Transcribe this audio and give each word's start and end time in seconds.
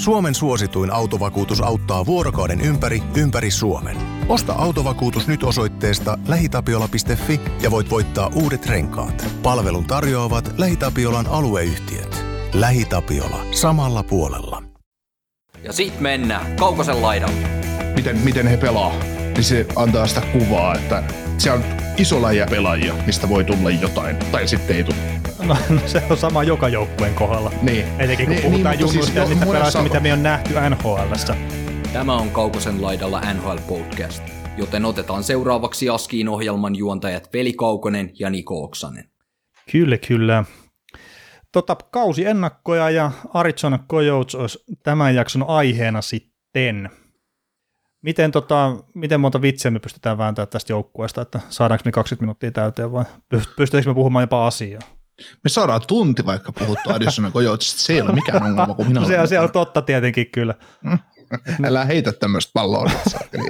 Suomen 0.00 0.34
suosituin 0.34 0.92
autovakuutus 0.92 1.60
auttaa 1.60 2.06
vuorokauden 2.06 2.60
ympäri, 2.60 3.02
ympäri 3.16 3.50
Suomen. 3.50 3.96
Osta 4.28 4.52
autovakuutus 4.52 5.28
nyt 5.28 5.42
osoitteesta 5.42 6.18
lähitapiola.fi 6.28 7.40
ja 7.62 7.70
voit 7.70 7.90
voittaa 7.90 8.30
uudet 8.34 8.66
renkaat. 8.66 9.26
Palvelun 9.42 9.84
tarjoavat 9.84 10.54
LähiTapiolan 10.58 11.26
alueyhtiöt. 11.26 12.24
LähiTapiola. 12.52 13.44
Samalla 13.50 14.02
puolella. 14.02 14.62
Ja 15.62 15.72
sit 15.72 16.00
mennään 16.00 16.56
Kaukosen 16.56 17.02
laidalle. 17.02 17.48
Miten, 17.94 18.18
miten 18.18 18.46
he 18.46 18.56
pelaa, 18.56 18.92
niin 19.34 19.44
se 19.44 19.66
antaa 19.76 20.06
sitä 20.06 20.20
kuvaa, 20.20 20.74
että 20.74 21.02
se 21.38 21.52
on 21.52 21.64
iso 21.96 22.22
läjä 22.22 22.46
pelaajia, 22.50 22.94
mistä 23.06 23.28
voi 23.28 23.44
tulla 23.44 23.70
jotain, 23.70 24.16
tai 24.16 24.48
sitten 24.48 24.76
ei 24.76 24.84
tule. 24.84 24.96
No, 25.44 25.56
no 25.68 25.80
se 25.86 26.02
on 26.10 26.16
sama 26.16 26.42
joka 26.42 26.68
joukkueen 26.68 27.14
kohdalla. 27.14 27.52
Niin. 27.62 27.86
Etenkin 27.98 28.26
kun 28.26 28.34
Niin, 28.34 28.42
puhutaan 28.42 28.76
niin, 28.76 28.84
mutta 28.84 28.98
junnuista 28.98 29.04
siis 29.06 29.16
ja 29.16 29.24
niistä 29.24 29.46
pelaajista, 29.46 29.82
mitä 29.82 30.00
me 30.00 30.12
on 30.12 30.22
nähty 30.22 30.54
NHLssä. 30.70 31.36
Tämä 31.92 32.16
on 32.16 32.30
Kaukosen 32.30 32.82
laidalla 32.82 33.20
NHL 33.34 33.58
Podcast, 33.68 34.22
joten 34.56 34.84
otetaan 34.84 35.24
seuraavaksi 35.24 35.88
Askiin 35.88 36.28
ohjelman 36.28 36.76
juontajat 36.76 37.32
Veli 37.32 37.52
Kaukonen 37.52 38.10
ja 38.18 38.30
Niko 38.30 38.64
Oksanen. 38.64 39.04
Kyllä, 39.72 39.98
kyllä. 39.98 40.44
Tota, 41.52 41.76
kausi 41.90 42.24
ennakkoja 42.26 42.90
ja 42.90 43.10
Arizona 43.34 43.78
Coyotes 43.90 44.34
olisi 44.34 44.58
tämän 44.82 45.14
jakson 45.14 45.44
aiheena 45.48 46.02
sitten. 46.02 46.90
Miten, 48.02 48.30
tota, 48.30 48.76
miten 48.94 49.20
monta 49.20 49.42
vitsiä 49.42 49.70
me 49.70 49.78
pystytään 49.78 50.18
vääntämään 50.18 50.48
tästä 50.48 50.72
joukkueesta, 50.72 51.22
että 51.22 51.40
saadaanko 51.48 51.82
me 51.84 51.92
20 51.92 52.22
minuuttia 52.22 52.50
täyteen 52.50 52.92
vai 52.92 53.04
pyst- 53.04 53.54
pystytäänkö 53.56 53.90
me 53.90 53.94
puhumaan 53.94 54.22
jopa 54.22 54.46
asiaa? 54.46 54.80
Me 55.44 55.48
saadaan 55.48 55.80
tunti 55.88 56.26
vaikka 56.26 56.52
puhuttu 56.52 56.90
Addisona 56.90 57.30
Coyotesista, 57.30 57.80
se 57.86 57.92
ei 57.92 58.00
ole 58.00 58.12
mikään 58.12 58.42
ongelma, 58.42 58.74
kun 58.74 58.86
minä 58.86 59.00
No, 59.00 59.06
se, 59.06 59.16
olen 59.16 59.28
se 59.28 59.40
on 59.40 59.52
totta 59.52 59.82
tietenkin 59.82 60.30
kyllä. 60.30 60.54
Älä 61.64 61.84
heitä 61.84 62.12
tämmöistä 62.12 62.50
palloa. 62.54 62.90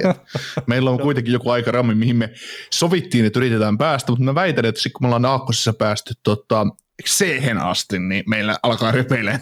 Meillä 0.67 0.89
on 0.89 0.99
kuitenkin 0.99 1.33
joku 1.33 1.49
aika 1.49 1.71
rammi, 1.71 1.95
mihin 1.95 2.15
me 2.15 2.29
sovittiin, 2.73 3.25
että 3.25 3.39
yritetään 3.39 3.77
päästä, 3.77 4.11
mutta 4.11 4.25
mä 4.25 4.35
väitän, 4.35 4.65
että 4.65 4.81
sitten 4.81 4.93
kun 4.93 5.03
me 5.03 5.07
ollaan 5.07 5.25
aakkosessa 5.25 5.73
päästy 5.73 6.13
tota, 6.23 6.67
c 7.05 7.41
asti, 7.59 7.99
niin 7.99 8.23
meillä 8.27 8.57
alkaa 8.63 8.91
repeilemään 8.91 9.41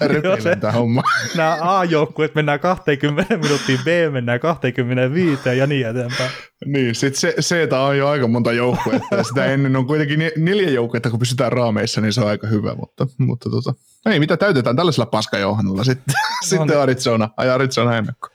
tämä 0.60 0.72
homma. 0.72 1.02
Nämä 1.36 1.58
A-joukkueet 1.60 2.34
mennään 2.34 2.60
20 2.60 3.36
minuuttiin, 3.36 3.78
B 3.84 4.12
mennään 4.12 4.40
25 4.40 5.48
ja 5.58 5.66
niin 5.66 5.86
eteenpäin. 5.86 6.30
Niin, 6.66 6.94
sitten 6.94 7.20
se, 7.20 7.34
C 7.40 7.72
on 7.72 7.98
jo 7.98 8.08
aika 8.08 8.28
monta 8.28 8.52
joukkuetta, 8.52 9.22
sitä 9.22 9.44
ennen 9.44 9.76
on 9.76 9.86
kuitenkin 9.86 10.18
ne- 10.18 10.32
neljä 10.36 10.70
joukkuetta, 10.70 11.10
kun 11.10 11.18
pysytään 11.18 11.52
raameissa, 11.52 12.00
niin 12.00 12.12
se 12.12 12.20
on 12.20 12.28
aika 12.28 12.46
hyvä, 12.46 12.74
mutta, 12.74 13.06
mutta 13.18 13.50
tota, 13.50 13.74
ei 14.10 14.18
mitä 14.18 14.36
täytetään 14.36 14.76
tällaisella 14.76 15.06
paskajouhannalla 15.06 15.84
sitten, 15.84 16.14
sitten 16.48 16.80
Arizona, 16.80 17.30
ai 17.36 17.50
Arizona 17.50 17.96
ennakko. 17.96 18.28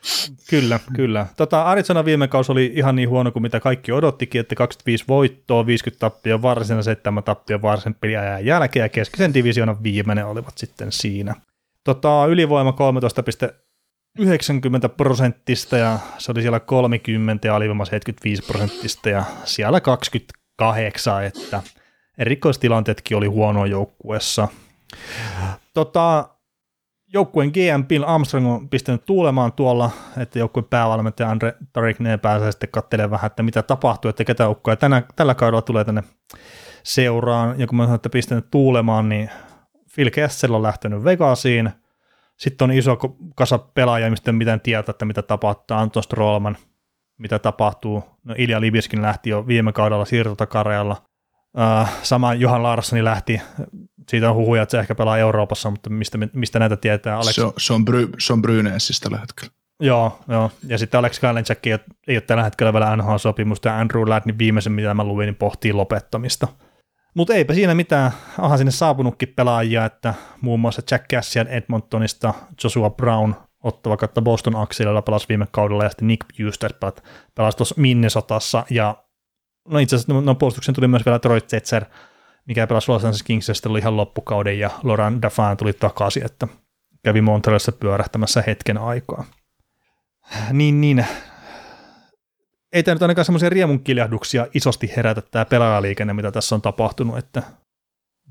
Kyllä, 0.50 0.80
kyllä. 0.96 1.26
Tota, 1.38 1.64
Arizona 1.64 2.06
viime 2.06 2.28
kausi 2.28 2.52
oli 2.52 2.72
ihan 2.76 2.96
niin 2.96 3.10
huono 3.10 3.32
kuin 3.32 3.44
mitä 3.44 3.60
kaikki 3.60 3.92
odottikin, 3.92 4.42
että 4.42 4.56
25 4.56 5.06
voittoa, 5.08 5.66
50 5.66 6.00
tappia 6.00 6.42
varsina, 6.42 6.82
7 6.82 7.24
tappia 7.24 7.62
varsin 7.62 7.96
peliajan 7.96 8.46
jälkeen 8.46 8.84
ja 8.84 8.90
keskisen 8.90 9.34
divisioonan 9.34 9.84
viimeinen 9.84 10.26
olivat 10.26 10.58
sitten 10.58 10.92
siinä. 10.92 11.36
Tota, 11.84 12.26
ylivoima 12.28 12.74
13,90 14.20 14.90
prosenttista 14.98 15.78
ja 15.78 16.00
se 16.18 16.32
oli 16.32 16.42
siellä 16.42 16.60
30 16.60 17.48
ja 17.48 17.56
alivoima 17.56 17.86
75 17.86 18.42
prosenttista 18.42 19.10
ja 19.10 19.24
siellä 19.44 19.82
28, 19.82 21.26
että 21.26 21.62
erikoistilanteetkin 22.18 23.18
oli 23.18 23.28
huono 23.28 23.66
joukkuessa. 23.66 24.48
Tota, 25.74 26.30
joukkueen 27.14 27.50
GM 27.50 27.86
Bill 27.88 28.04
Armstrong 28.04 28.48
on 28.48 28.70
pistänyt 28.70 29.06
tuulemaan 29.06 29.54
tuolla, 29.54 29.92
että 30.18 30.40
joukkueen 30.40 30.68
päävalmentaja 30.70 31.30
Andre 31.30 31.56
Tarikne 31.74 32.18
pääsee 32.18 32.52
sitten 32.52 32.70
katselemaan 32.72 33.12
vähän, 33.12 33.28
että 33.28 33.44
mitä 33.44 33.64
tapahtuu, 33.64 34.10
että 34.10 34.26
ketä 34.26 34.50
ukkoja 34.50 34.76
tänä, 34.76 35.04
tällä 35.16 35.36
kaudella 35.36 35.62
tulee 35.62 35.86
tänne 35.86 36.04
seuraan. 36.84 37.60
Ja 37.60 37.68
kun 37.68 37.78
mä 37.78 37.84
sanoin, 37.84 37.96
että 37.96 38.10
pistänyt 38.10 38.52
tuulemaan, 38.52 39.10
niin 39.10 39.30
Phil 39.96 40.10
Kessel 40.10 40.54
on 40.54 40.64
lähtenyt 40.64 41.04
Vegasiin. 41.04 41.70
Sitten 42.38 42.66
on 42.66 42.72
iso 42.72 42.98
kasa 43.36 43.58
pelaajia, 43.58 44.10
mistä 44.10 44.32
mitään 44.32 44.62
tietää, 44.62 44.92
että 44.92 45.06
mitä 45.06 45.22
tapahtuu. 45.22 45.78
Anton 45.78 46.04
Strollman, 46.04 46.58
mitä 47.18 47.40
tapahtuu. 47.40 48.04
No 48.24 48.36
Ilja 48.38 48.62
Libiskin 48.62 49.02
lähti 49.02 49.30
jo 49.30 49.48
viime 49.48 49.72
kaudella 49.72 50.06
siirtotakarealla. 50.06 50.96
Uh, 51.58 51.90
sama 52.02 52.34
Johan 52.34 52.64
Larssoni 52.64 53.04
lähti, 53.04 53.42
siitä 54.10 54.30
on 54.30 54.36
huhuja, 54.36 54.62
että 54.62 54.72
se 54.72 54.80
ehkä 54.80 54.96
pelaa 54.96 55.18
Euroopassa, 55.18 55.70
mutta 55.70 55.90
mistä, 55.90 56.18
mistä 56.34 56.60
näitä 56.60 56.78
tietää? 56.78 57.16
Alex, 57.16 57.36
Se 57.36 57.44
on, 57.44 57.54
se 57.58 57.74
on, 57.74 57.86
bry, 57.86 58.10
se 58.20 58.34
on 58.34 58.42
Brynäsissä 58.42 59.04
tällä 59.04 59.18
hetkellä. 59.18 59.54
Joo, 59.80 60.20
joo. 60.28 60.52
Ja 60.68 60.78
sitten 60.78 60.98
Alex 60.98 61.20
Kalenchak 61.20 61.68
ei, 61.68 61.78
ei 62.08 62.16
ole 62.16 62.22
tällä 62.22 62.44
hetkellä 62.44 62.74
vielä 62.74 62.96
NHL-sopimusta, 62.96 63.68
ja 63.70 63.80
Andrew 63.80 64.10
Ladd, 64.10 64.26
niin 64.26 64.38
viimeisen 64.38 64.74
mitä 64.74 64.94
mä 64.94 65.04
luin, 65.04 65.26
niin 65.26 65.36
pohtii 65.36 65.74
lopettamista. 65.74 66.48
Mutta 67.14 67.34
eipä 67.34 67.54
siinä 67.54 67.76
mitään, 67.76 68.12
onhan 68.38 68.58
sinne 68.58 68.72
saapunutkin 68.72 69.34
pelaajia, 69.36 69.86
että 69.86 70.14
muun 70.42 70.60
muassa 70.60 70.82
Jack 70.92 71.06
Cassian 71.08 71.48
Edmontonista, 71.48 72.34
Joshua 72.64 72.90
Brown, 72.90 73.36
ottava 73.64 73.98
kautta 73.98 74.22
Boston 74.22 74.56
Axelilla 74.56 75.02
pelasi 75.02 75.26
viime 75.30 75.48
kaudella, 75.52 75.84
ja 75.84 75.90
sitten 75.90 76.08
Nick 76.08 76.26
Buster 76.46 76.74
pelasi, 77.36 77.58
tuossa 77.58 77.76
Minnesotassa, 77.78 78.66
ja 78.70 79.04
no 79.68 79.80
itse 79.80 79.96
asiassa 79.96 80.14
no, 80.14 80.22
no 80.22 80.36
puolustuksen 80.36 80.76
tuli 80.76 80.88
myös 80.88 81.06
vielä 81.06 81.20
Troy 81.20 81.42
Zetzer, 81.42 81.86
mikä 82.50 82.68
pelasi 82.68 82.92
Los 82.92 83.06
Angeles 83.06 83.24
Kingsissa 83.24 83.54
sitten 83.54 83.70
oli 83.70 83.80
ihan 83.80 83.98
loppukauden, 83.98 84.60
ja 84.60 84.70
Laurent 84.84 85.22
Daffan 85.22 85.58
tuli 85.58 85.74
takaisin, 85.74 86.26
että 86.26 86.48
kävi 87.04 87.22
Montrealissa 87.22 87.72
pyörähtämässä 87.72 88.44
hetken 88.48 88.78
aikaa. 88.78 89.26
Niin, 90.52 90.82
niin. 90.82 91.06
Ei 92.74 92.84
tämä 92.84 92.96
nyt 92.96 93.02
ainakaan 93.02 93.26
semmoisia 93.26 93.50
riemunkiljahduksia 93.50 94.48
isosti 94.54 94.94
herätä 94.96 95.22
tämä 95.22 95.46
pelaajaliikenne, 95.46 96.14
mitä 96.14 96.32
tässä 96.32 96.56
on 96.56 96.62
tapahtunut, 96.62 97.18
että 97.18 97.44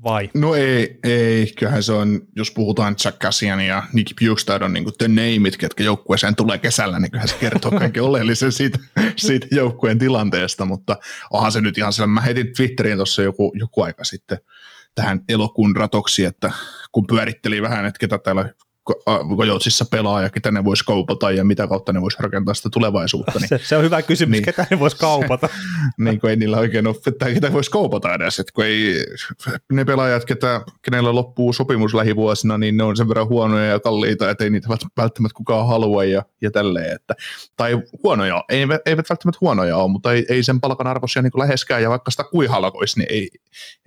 vai? 0.03 0.29
No 0.33 0.55
ei, 0.55 0.99
ei, 1.03 1.53
kyllähän 1.59 1.83
se 1.83 1.93
on, 1.93 2.21
jos 2.35 2.51
puhutaan 2.51 2.95
Jack 3.05 3.19
Cassian 3.19 3.61
ja 3.61 3.83
Nick 3.93 4.11
Bukestad 4.19 4.61
on 4.61 4.73
niin 4.73 4.83
kuin 4.83 4.93
the 4.97 5.07
nameit, 5.07 5.57
ketkä 5.57 5.83
joukkueeseen 5.83 6.35
tulee 6.35 6.57
kesällä, 6.57 6.99
niin 6.99 7.11
kyllähän 7.11 7.29
se 7.29 7.35
kertoo 7.35 7.71
kaiken 7.71 8.03
oleellisen 8.03 8.51
siitä, 8.51 8.79
siitä 9.15 9.47
joukkueen 9.51 9.99
tilanteesta, 9.99 10.65
mutta 10.65 10.97
onhan 11.31 11.51
se 11.51 11.61
nyt 11.61 11.77
ihan 11.77 11.93
sellainen, 11.93 12.13
mä 12.13 12.21
heitin 12.21 12.53
Twitteriin 12.55 12.97
tuossa 12.97 13.21
joku, 13.21 13.51
joku 13.55 13.81
aika 13.81 14.03
sitten 14.03 14.37
tähän 14.95 15.21
elokuun 15.29 15.75
ratoksi, 15.75 16.25
että 16.25 16.51
kun 16.91 17.07
pyöritteli 17.07 17.61
vähän, 17.61 17.85
että 17.85 17.99
ketä 17.99 18.17
täällä 18.17 18.49
Kojotsissa 19.37 19.85
pelaa 19.91 20.21
ja 20.21 20.29
ketä 20.29 20.51
ne 20.51 20.63
voisi 20.63 20.85
kaupata 20.85 21.31
ja 21.31 21.43
mitä 21.43 21.67
kautta 21.67 21.93
ne 21.93 22.01
voisi 22.01 22.17
rakentaa 22.19 22.53
sitä 22.53 22.69
tulevaisuutta, 22.73 23.39
niin 23.39 23.47
Se, 23.59 23.59
se 23.63 23.77
on 23.77 23.83
hyvä 23.83 24.01
kysymys, 24.01 24.31
niin. 24.31 24.43
Ketä 24.45 24.67
ne 24.71 24.79
voisi 24.79 24.97
kaupata. 24.97 25.49
niin 25.97 26.19
kuin 26.19 26.31
ei 26.31 26.37
niillä 26.37 26.57
oikein 26.57 26.87
ole, 26.87 26.95
tai 27.19 27.33
ketä 27.33 27.53
voisi 27.53 27.71
kaupata 27.71 28.13
edes, 28.13 28.39
että 28.39 28.51
kun 28.55 28.65
ei, 28.65 29.05
ne 29.71 29.85
pelaajat, 29.85 30.25
ketä, 30.25 30.61
kenellä 30.81 31.15
loppuu 31.15 31.53
sopimus 31.53 31.93
lähivuosina, 31.93 32.57
niin 32.57 32.77
ne 32.77 32.83
on 32.83 32.97
sen 32.97 33.09
verran 33.09 33.27
huonoja 33.27 33.65
ja 33.65 33.79
kalliita, 33.79 34.29
että 34.29 34.43
ei 34.43 34.49
niitä 34.49 34.67
välttämättä 34.97 35.35
kukaan 35.35 35.67
halua 35.67 36.03
ja, 36.03 36.23
ja 36.41 36.51
tälleen, 36.51 36.95
että, 36.95 37.13
tai 37.57 37.81
huonoja, 38.03 38.43
eivät, 38.49 38.81
eivät 38.85 39.09
välttämättä 39.09 39.37
huonoja 39.41 39.77
ole, 39.77 39.91
mutta 39.91 40.13
ei, 40.13 40.25
ei 40.29 40.43
sen 40.43 40.61
palkan 40.61 40.87
arvoisia 40.87 41.21
niin 41.21 41.31
kuin 41.31 41.39
läheskään, 41.39 41.81
ja 41.81 41.89
vaikka 41.89 42.11
sitä 42.11 42.23
kuin 42.23 42.49
halkoisi, 42.49 42.99
niin 42.99 43.11
ei, 43.11 43.29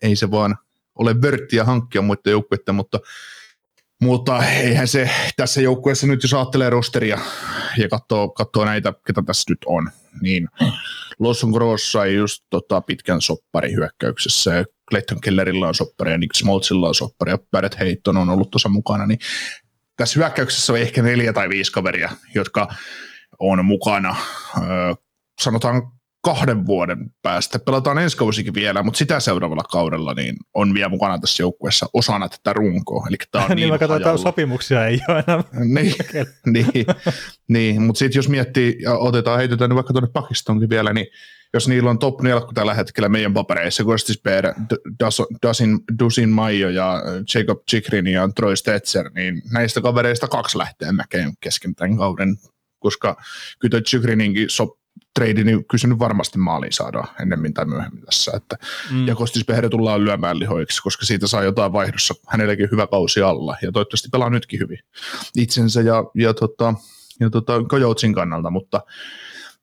ei 0.03 0.16
se 0.16 0.30
vaan 0.30 0.56
ole 0.98 1.22
vörttiä 1.22 1.64
hankkia 1.64 2.03
muiden 2.03 2.30
joukkueiden, 2.30 2.74
mutta 2.74 2.98
mutta 4.03 4.47
eihän 4.47 4.89
se 4.89 5.11
tässä 5.37 5.61
joukkueessa 5.61 6.07
nyt, 6.07 6.23
jos 6.23 6.35
ajattelee 6.35 6.71
rosteria 6.71 7.19
ja 7.79 7.89
katsoo, 7.89 8.29
katsoo 8.29 8.65
näitä, 8.65 8.93
ketä 9.07 9.23
tässä 9.27 9.45
nyt 9.49 9.59
on, 9.67 9.91
niin 10.21 10.49
Lawson 11.19 11.51
Gross 11.51 11.93
sai 11.93 12.15
just 12.15 12.45
tota, 12.51 12.81
pitkän 12.81 13.21
soppari 13.21 13.73
hyökkäyksessä. 13.73 14.65
Clayton 14.91 15.21
Kellerillä 15.21 15.69
on 15.69 15.75
soppari 15.75 16.11
ja 16.11 16.19
Nick 16.19 16.35
Smoltzilla 16.35 16.89
on 16.89 16.95
soppari 16.95 17.33
ja 17.33 17.39
Barrett 17.51 17.79
Hayton 17.79 18.17
on 18.17 18.31
ollut 18.31 18.51
tuossa 18.51 18.69
mukana, 18.69 19.07
niin 19.07 19.19
tässä 19.97 20.21
hyökkäyksessä 20.21 20.73
on 20.73 20.79
ehkä 20.79 21.03
neljä 21.03 21.33
tai 21.33 21.49
viisi 21.49 21.72
kaveria, 21.72 22.10
jotka 22.34 22.69
on 23.39 23.65
mukana, 23.65 24.16
öö, 24.57 24.95
sanotaan 25.41 25.83
kahden 26.22 26.66
vuoden 26.66 27.10
päästä. 27.22 27.59
Pelataan 27.59 27.98
ensi 27.98 28.16
kausikin 28.16 28.54
vielä, 28.54 28.83
mutta 28.83 28.98
sitä 28.98 29.21
seuraavalla 29.21 29.63
kaudella 29.63 30.15
niin 30.15 30.36
on 30.54 30.74
vielä 30.74 30.89
mukana 30.89 31.19
tässä 31.19 31.42
joukkueessa 31.42 31.86
osana 31.92 32.28
tätä 32.28 32.53
runkoa. 32.53 33.07
Eli 33.09 33.16
tämä 33.30 33.45
on 33.45 33.51
niin, 33.51 33.57
niin, 33.57 33.69
mä 33.69 33.78
katsoin, 33.78 34.03
että 34.03 34.16
sopimuksia 34.16 34.86
ei 34.86 35.01
ole 35.09 35.24
enää. 35.28 35.45
Niin, 35.74 35.95
niin, 36.47 36.86
niin. 37.48 37.83
mutta 37.83 37.98
sitten 37.98 38.19
jos 38.19 38.28
miettii 38.28 38.77
ja 38.83 38.95
otetaan, 38.95 39.39
heitetään 39.39 39.71
nyt 39.71 39.74
vaikka 39.74 39.92
tuonne 39.92 40.10
Pakistankin 40.13 40.71
vielä, 40.71 40.92
niin 40.92 41.07
jos 41.54 41.69
niillä 41.69 41.91
on 41.91 41.98
top 41.98 42.21
4 42.21 42.41
tällä 42.54 42.74
hetkellä 42.74 43.09
meidän 43.09 43.34
papereissa, 43.34 43.84
Kostis 43.84 44.22
Bear, 44.22 44.45
Dusin, 45.47 45.80
Dusin 45.98 46.28
Maio 46.28 46.69
ja 46.69 47.03
Jacob 47.34 47.59
Chikrin 47.71 48.07
ja 48.07 48.28
Troy 48.36 48.57
Stetzer, 48.57 49.10
niin 49.15 49.42
näistä 49.53 49.80
kavereista 49.80 50.28
kaksi 50.28 50.59
lähtee 50.59 50.92
mäkeen 50.92 51.33
kesken 51.41 51.74
tämän 51.74 51.97
kauden, 51.97 52.36
koska 52.78 53.16
kyllä 53.59 53.80
Chikrininkin 53.80 54.51
sop, 54.51 54.82
trade, 55.15 55.44
niin 55.44 55.65
kyllä 55.65 55.80
se 55.80 55.89
nyt 55.89 55.98
varmasti 55.98 56.39
maaliin 56.39 56.72
saadaan 56.72 57.09
ennemmin 57.22 57.54
tai 57.54 57.65
myöhemmin 57.65 58.04
tässä. 58.04 58.33
Että, 58.36 58.56
mm. 58.91 59.06
Ja 59.06 59.15
Kostis 59.15 59.44
Pehre 59.44 59.68
tullaan 59.68 60.04
lyömään 60.04 60.39
lihoiksi, 60.39 60.83
koska 60.83 61.06
siitä 61.06 61.27
saa 61.27 61.42
jotain 61.42 61.72
vaihdossa. 61.72 62.15
Hänelläkin 62.28 62.68
hyvä 62.72 62.86
kausi 62.86 63.22
alla 63.22 63.56
ja 63.62 63.72
toivottavasti 63.72 64.09
pelaa 64.12 64.30
nytkin 64.30 64.60
hyvin 64.60 64.78
itsensä 65.36 65.80
ja, 65.80 66.04
ja, 66.15 66.34
tota, 66.34 66.74
ja 67.21 67.30
tota, 67.30 67.65
Kojoutsin 67.68 68.15
kannalta, 68.15 68.50
mutta 68.50 68.80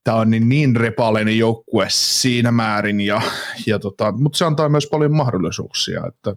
tämä 0.04 0.18
on 0.18 0.30
niin, 0.30 0.50
niin 0.50 0.76
repaleinen 0.76 1.38
joukkue 1.38 1.86
siinä 1.90 2.52
määrin, 2.52 3.02
ja, 3.02 3.22
ja 3.66 3.80
tota, 3.80 4.12
mutta 4.12 4.38
se 4.38 4.46
antaa 4.46 4.70
myös 4.70 4.88
paljon 4.88 5.16
mahdollisuuksia, 5.16 6.02
että 6.08 6.36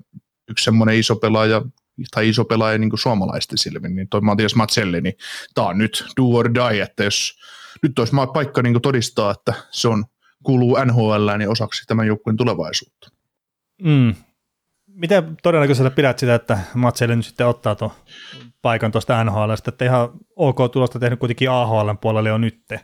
yksi 0.51 0.65
semmoinen 0.65 0.97
iso 0.97 1.17
pelaaja, 1.17 1.63
tai 2.11 2.29
iso 2.29 2.45
pelaaja 2.45 2.79
niin 2.79 2.91
kuin 2.91 3.01
suomalaisten 3.01 3.59
silmin, 3.59 3.97
niin 3.97 4.09
toi 4.09 4.21
Matias 4.21 4.55
Matselli, 4.55 5.01
niin 5.01 5.15
tämä 5.55 5.67
on 5.67 5.79
nyt 5.79 6.05
do 6.17 6.25
or 6.25 6.55
die, 6.55 6.83
että 6.83 7.05
jos 7.05 7.39
nyt 7.83 7.99
olisi 7.99 8.17
paikka 8.35 8.63
niin 8.63 8.83
todistaa, 8.83 9.31
että 9.31 9.55
se 9.71 9.89
on, 9.89 10.05
kuuluu 10.43 10.79
NHL 10.85 11.31
niin 11.39 11.51
osaksi 11.51 11.87
tämän 11.87 12.07
joukkueen 12.07 12.37
tulevaisuutta. 12.37 13.11
Mm. 13.83 14.15
Miten 14.87 15.37
todennäköisellä 15.43 15.91
pidät 15.91 16.19
sitä, 16.19 16.35
että 16.35 16.59
Matselli 16.75 17.17
nyt 17.17 17.27
sitten 17.27 17.47
ottaa 17.47 17.75
tuon 17.75 17.91
paikan 18.63 18.93
tuosta 18.93 19.25
NHL, 19.25 19.51
että 19.69 19.85
ihan 19.85 20.09
ok 20.37 20.73
tulosta 20.73 20.99
tehnyt 20.99 21.19
kuitenkin 21.19 21.51
AHL 21.51 21.91
puolelle 22.01 22.29
jo 22.29 22.39
nytte, 22.39 22.81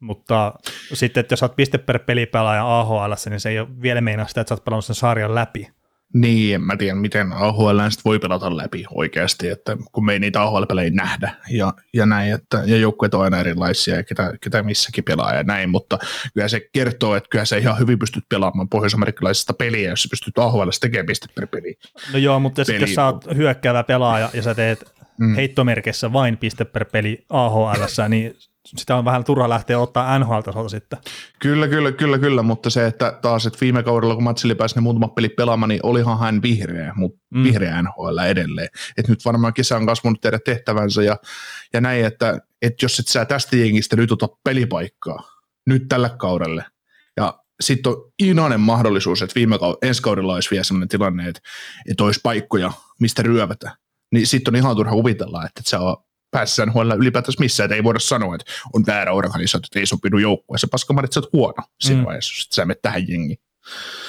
mutta 0.00 0.54
sitten, 0.92 1.20
että 1.20 1.32
jos 1.32 1.42
olet 1.42 1.56
piste 1.56 1.78
per 1.78 1.98
pelipelaaja 1.98 2.80
AHL, 2.80 3.12
niin 3.30 3.40
se 3.40 3.48
ei 3.48 3.60
ole 3.60 3.82
vielä 3.82 4.00
meinaa 4.00 4.26
sitä, 4.26 4.40
että 4.40 4.48
sä 4.48 4.54
oot 4.54 4.64
pelannut 4.64 4.84
sen 4.84 4.94
sarjan 4.94 5.34
läpi. 5.34 5.68
Niin, 6.14 6.54
en 6.54 6.62
mä 6.62 6.76
tiedä, 6.76 6.94
miten 6.94 7.32
AHL 7.32 7.78
voi 8.04 8.18
pelata 8.18 8.56
läpi 8.56 8.84
oikeasti, 8.90 9.48
että 9.48 9.76
kun 9.92 10.04
me 10.04 10.12
ei 10.12 10.18
niitä 10.18 10.42
AHL-pelejä 10.42 10.90
nähdä 10.90 11.34
ja, 11.50 11.74
ja 11.94 12.06
näin, 12.06 12.34
että, 12.34 12.62
ja 12.66 12.76
joukkueet 12.76 13.14
on 13.14 13.22
aina 13.22 13.38
erilaisia 13.38 13.96
ja 13.96 14.02
ketä, 14.02 14.32
ketä 14.40 14.62
missäkin 14.62 15.04
pelaa 15.04 15.34
ja 15.34 15.42
näin, 15.42 15.70
mutta 15.70 15.98
kyllä 16.34 16.48
se 16.48 16.68
kertoo, 16.72 17.16
että 17.16 17.28
kyllä 17.30 17.44
se 17.44 17.58
ihan 17.58 17.78
hyvin 17.78 17.98
pystyt 17.98 18.24
pelaamaan 18.28 18.68
pohjois-amerikkalaisesta 18.68 19.52
peliä, 19.52 19.90
jos 19.90 20.02
sä 20.02 20.08
pystyt 20.10 20.38
AHL 20.38 20.68
tekemään 20.80 21.06
piste 21.06 21.26
per 21.34 21.46
peli. 21.46 21.78
No 22.12 22.18
joo, 22.18 22.40
mutta 22.40 22.64
sitten 22.64 22.80
jos 22.80 22.94
sä 22.94 23.06
oot 23.06 23.24
hyökkäävä 23.36 23.82
pelaaja 23.82 24.30
ja 24.32 24.42
sä 24.42 24.54
teet 24.54 24.92
mm. 25.20 25.34
heittomerkissä 25.34 26.12
vain 26.12 26.36
piste 26.36 26.64
per 26.64 26.84
peli 26.84 27.24
AHL, 27.28 27.82
niin 28.08 28.36
sitä 28.66 28.96
on 28.96 29.04
vähän 29.04 29.24
turha 29.24 29.48
lähteä 29.48 29.78
ottaa 29.78 30.18
NHL-tasolta 30.18 30.68
sitten. 30.68 30.98
Kyllä, 31.38 31.68
kyllä, 31.68 31.92
kyllä, 31.92 32.18
kyllä, 32.18 32.42
mutta 32.42 32.70
se, 32.70 32.86
että 32.86 33.18
taas, 33.22 33.46
että 33.46 33.58
viime 33.60 33.82
kaudella, 33.82 34.14
kun 34.14 34.24
Matsili 34.24 34.54
pääsi 34.54 34.74
ne 34.74 34.80
muutama 34.80 35.08
peli 35.08 35.28
pelaamaan, 35.28 35.68
niin 35.68 35.80
olihan 35.82 36.18
hän 36.18 36.42
vihreä, 36.42 36.92
mutta 36.96 37.18
mm. 37.30 37.42
vihreä 37.44 37.82
NHL 37.82 38.18
edelleen. 38.18 38.68
Et 38.96 39.08
nyt 39.08 39.24
varmaan 39.24 39.54
kesä 39.54 39.76
on 39.76 39.86
kasvanut 39.86 40.20
tehdä 40.20 40.38
tehtävänsä 40.44 41.02
ja, 41.02 41.16
ja 41.72 41.80
näin, 41.80 42.04
että, 42.04 42.40
että 42.62 42.84
jos 42.84 42.98
et 42.98 43.08
sä 43.08 43.24
tästä 43.24 43.56
jengistä 43.56 43.96
nyt 43.96 44.12
ota 44.12 44.28
pelipaikkaa, 44.44 45.18
nyt 45.66 45.88
tällä 45.88 46.08
kaudelle, 46.08 46.64
ja 47.16 47.38
sitten 47.60 47.92
on 47.92 48.12
inainen 48.22 48.60
mahdollisuus, 48.60 49.22
että 49.22 49.34
viime 49.34 49.58
kaudella, 49.58 49.78
ensi 49.82 50.02
kaudella 50.02 50.34
olisi 50.34 50.50
vielä 50.50 50.64
sellainen 50.64 50.88
tilanne, 50.88 51.28
että, 51.28 51.40
että 51.90 52.04
olisi 52.04 52.20
paikkoja, 52.22 52.72
mistä 53.00 53.22
ryövätä, 53.22 53.76
niin 54.12 54.26
sitten 54.26 54.54
on 54.54 54.56
ihan 54.56 54.76
turha 54.76 54.92
kuvitella, 54.92 55.44
että 55.44 55.60
se 55.64 55.76
on 55.76 55.96
päässä 56.30 56.66
NHL 56.66 56.92
ylipäätänsä 56.98 57.40
missään, 57.40 57.64
että 57.64 57.74
ei 57.74 57.84
voida 57.84 57.98
sanoa, 57.98 58.34
että 58.34 58.52
on 58.72 58.84
väärä 58.86 59.12
organisaatio, 59.12 59.66
että 59.66 59.78
ei 59.78 59.86
sopinut 59.86 60.20
joukkueessa. 60.20 60.68
Paska 60.70 60.94
että 61.04 61.14
sä 61.14 61.20
oot 61.20 61.32
huono 61.32 61.62
siinä 61.80 62.00
mm. 62.00 62.06
vaiheessa, 62.06 62.44
että 62.46 62.54
sä 62.54 62.64
menet 62.64 62.82
tähän 62.82 63.08
jengiin. 63.08 63.38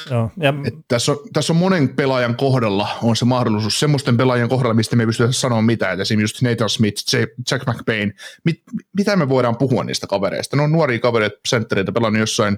Joo, 0.09 0.31
ja... 0.37 0.53
tässä, 0.87 1.11
on, 1.11 1.17
tässä 1.33 1.53
on 1.53 1.57
monen 1.57 1.95
pelaajan 1.95 2.35
kohdalla 2.35 2.87
on 3.03 3.15
se 3.15 3.25
mahdollisuus, 3.25 3.79
semmoisten 3.79 4.17
pelaajien 4.17 4.49
kohdalla, 4.49 4.73
mistä 4.73 4.95
me 4.95 5.03
ei 5.03 5.07
pystytä 5.07 5.31
sanoa 5.31 5.61
mitään, 5.61 5.93
että 5.93 6.01
esimerkiksi 6.01 6.33
just 6.33 6.41
Nathan 6.41 6.69
Smith, 6.69 7.03
Jack 7.51 7.67
McBain, 7.67 8.13
mit, 8.45 8.61
mitä 8.97 9.15
me 9.15 9.29
voidaan 9.29 9.57
puhua 9.57 9.83
niistä 9.83 10.07
kavereista? 10.07 10.55
Ne 10.55 10.63
on 10.63 10.71
nuoria 10.71 10.99
kavereita, 10.99 11.35
senttereitä, 11.47 11.91
pelannut 11.91 12.19
jossain 12.19 12.57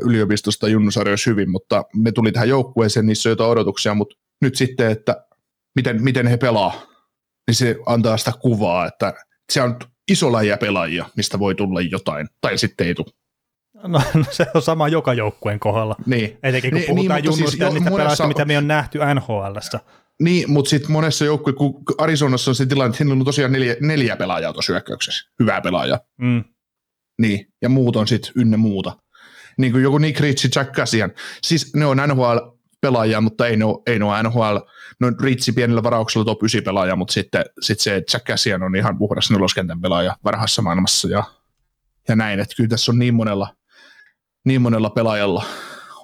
yliopistosta 0.00 0.68
junnusarjoissa 0.68 1.30
hyvin, 1.30 1.50
mutta 1.50 1.84
ne 1.94 2.12
tuli 2.12 2.32
tähän 2.32 2.48
joukkueeseen, 2.48 3.06
niissä 3.06 3.28
on 3.28 3.32
jotain 3.32 3.50
odotuksia, 3.50 3.94
mutta 3.94 4.16
nyt 4.40 4.56
sitten, 4.56 4.90
että 4.90 5.24
miten, 5.76 6.02
miten 6.02 6.26
he 6.26 6.36
pelaa, 6.36 6.89
niin 7.50 7.56
se 7.56 7.76
antaa 7.86 8.16
sitä 8.16 8.32
kuvaa, 8.40 8.86
että 8.86 9.14
se 9.52 9.62
on 9.62 9.76
iso 10.10 10.32
läjä 10.32 10.56
pelaajia, 10.56 11.06
mistä 11.16 11.38
voi 11.38 11.54
tulla 11.54 11.80
jotain, 11.80 12.28
tai 12.40 12.58
sitten 12.58 12.86
ei 12.86 12.94
tule. 12.94 13.12
No, 13.82 14.02
no 14.14 14.24
se 14.30 14.46
on 14.54 14.62
sama 14.62 14.88
joka 14.88 15.14
joukkueen 15.14 15.60
kohdalla. 15.60 15.96
Niin. 16.06 16.38
Etenkin 16.42 16.70
kun 16.70 16.80
niin, 16.80 16.94
puhutaan 16.96 17.16
niin, 17.16 17.24
junnuista 17.24 17.50
siis 17.50 17.60
ja 17.60 17.70
niistä 17.70 17.90
pelaajista, 17.90 18.26
mitä 18.26 18.44
me 18.44 18.58
on 18.58 18.68
nähty 18.68 18.98
nhl 19.14 19.78
Niin, 20.22 20.50
mutta 20.50 20.68
sitten 20.68 20.92
monessa 20.92 21.24
joukkueessa, 21.24 21.58
kun 21.58 21.82
Arizonassa 21.98 22.50
on 22.50 22.54
se 22.54 22.66
tilanne, 22.66 22.88
että 22.88 22.98
siinä 22.98 23.12
on 23.12 23.24
tosiaan 23.24 23.52
neljä, 23.52 23.76
neljä 23.80 24.16
pelaajaa 24.16 24.52
tuossa 24.52 24.72
hyökkäyksessä, 24.72 25.30
hyvää 25.40 25.60
pelaajaa. 25.60 25.98
Mm. 26.20 26.44
Niin, 27.20 27.46
ja 27.62 27.68
muut 27.68 27.96
on 27.96 28.08
sitten 28.08 28.32
ynnä 28.36 28.56
muuta. 28.56 28.96
Niin 29.58 29.72
kuin 29.72 29.82
joku 29.82 29.98
Nick 29.98 30.20
Ritchie, 30.20 30.50
Jack 30.56 30.72
Cassian. 30.72 31.12
Siis 31.42 31.74
ne 31.74 31.86
on 31.86 31.96
NHL 32.08 32.38
pelaajia, 32.80 33.20
mutta 33.20 33.46
ei 33.46 33.56
ne 33.56 33.64
ole, 33.64 33.82
ei 33.86 33.98
ne 33.98 34.04
ole 34.04 34.22
NHL, 34.22 34.56
no 35.00 35.12
Ritsi 35.22 35.52
pienellä 35.52 35.82
varauksella 35.82 36.24
top 36.24 36.42
9 36.42 36.62
pelaaja, 36.64 36.96
mutta 36.96 37.12
sitten 37.12 37.44
sit 37.60 37.80
se 37.80 38.02
Jack 38.12 38.26
Cassian 38.26 38.62
on 38.62 38.76
ihan 38.76 38.98
puhdas 38.98 39.30
neloskentän 39.30 39.80
pelaaja 39.80 40.16
varhaisessa 40.24 40.62
maailmassa 40.62 41.08
ja, 41.08 41.24
ja 42.08 42.16
näin, 42.16 42.40
että 42.40 42.56
kyllä 42.56 42.68
tässä 42.68 42.92
on 42.92 42.98
niin 42.98 43.14
monella, 43.14 43.54
niin 44.44 44.62
monella 44.62 44.90
pelaajalla 44.90 45.44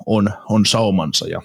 on, 0.07 0.31
on 0.49 0.67
saumansa 0.67 1.29
ja 1.29 1.43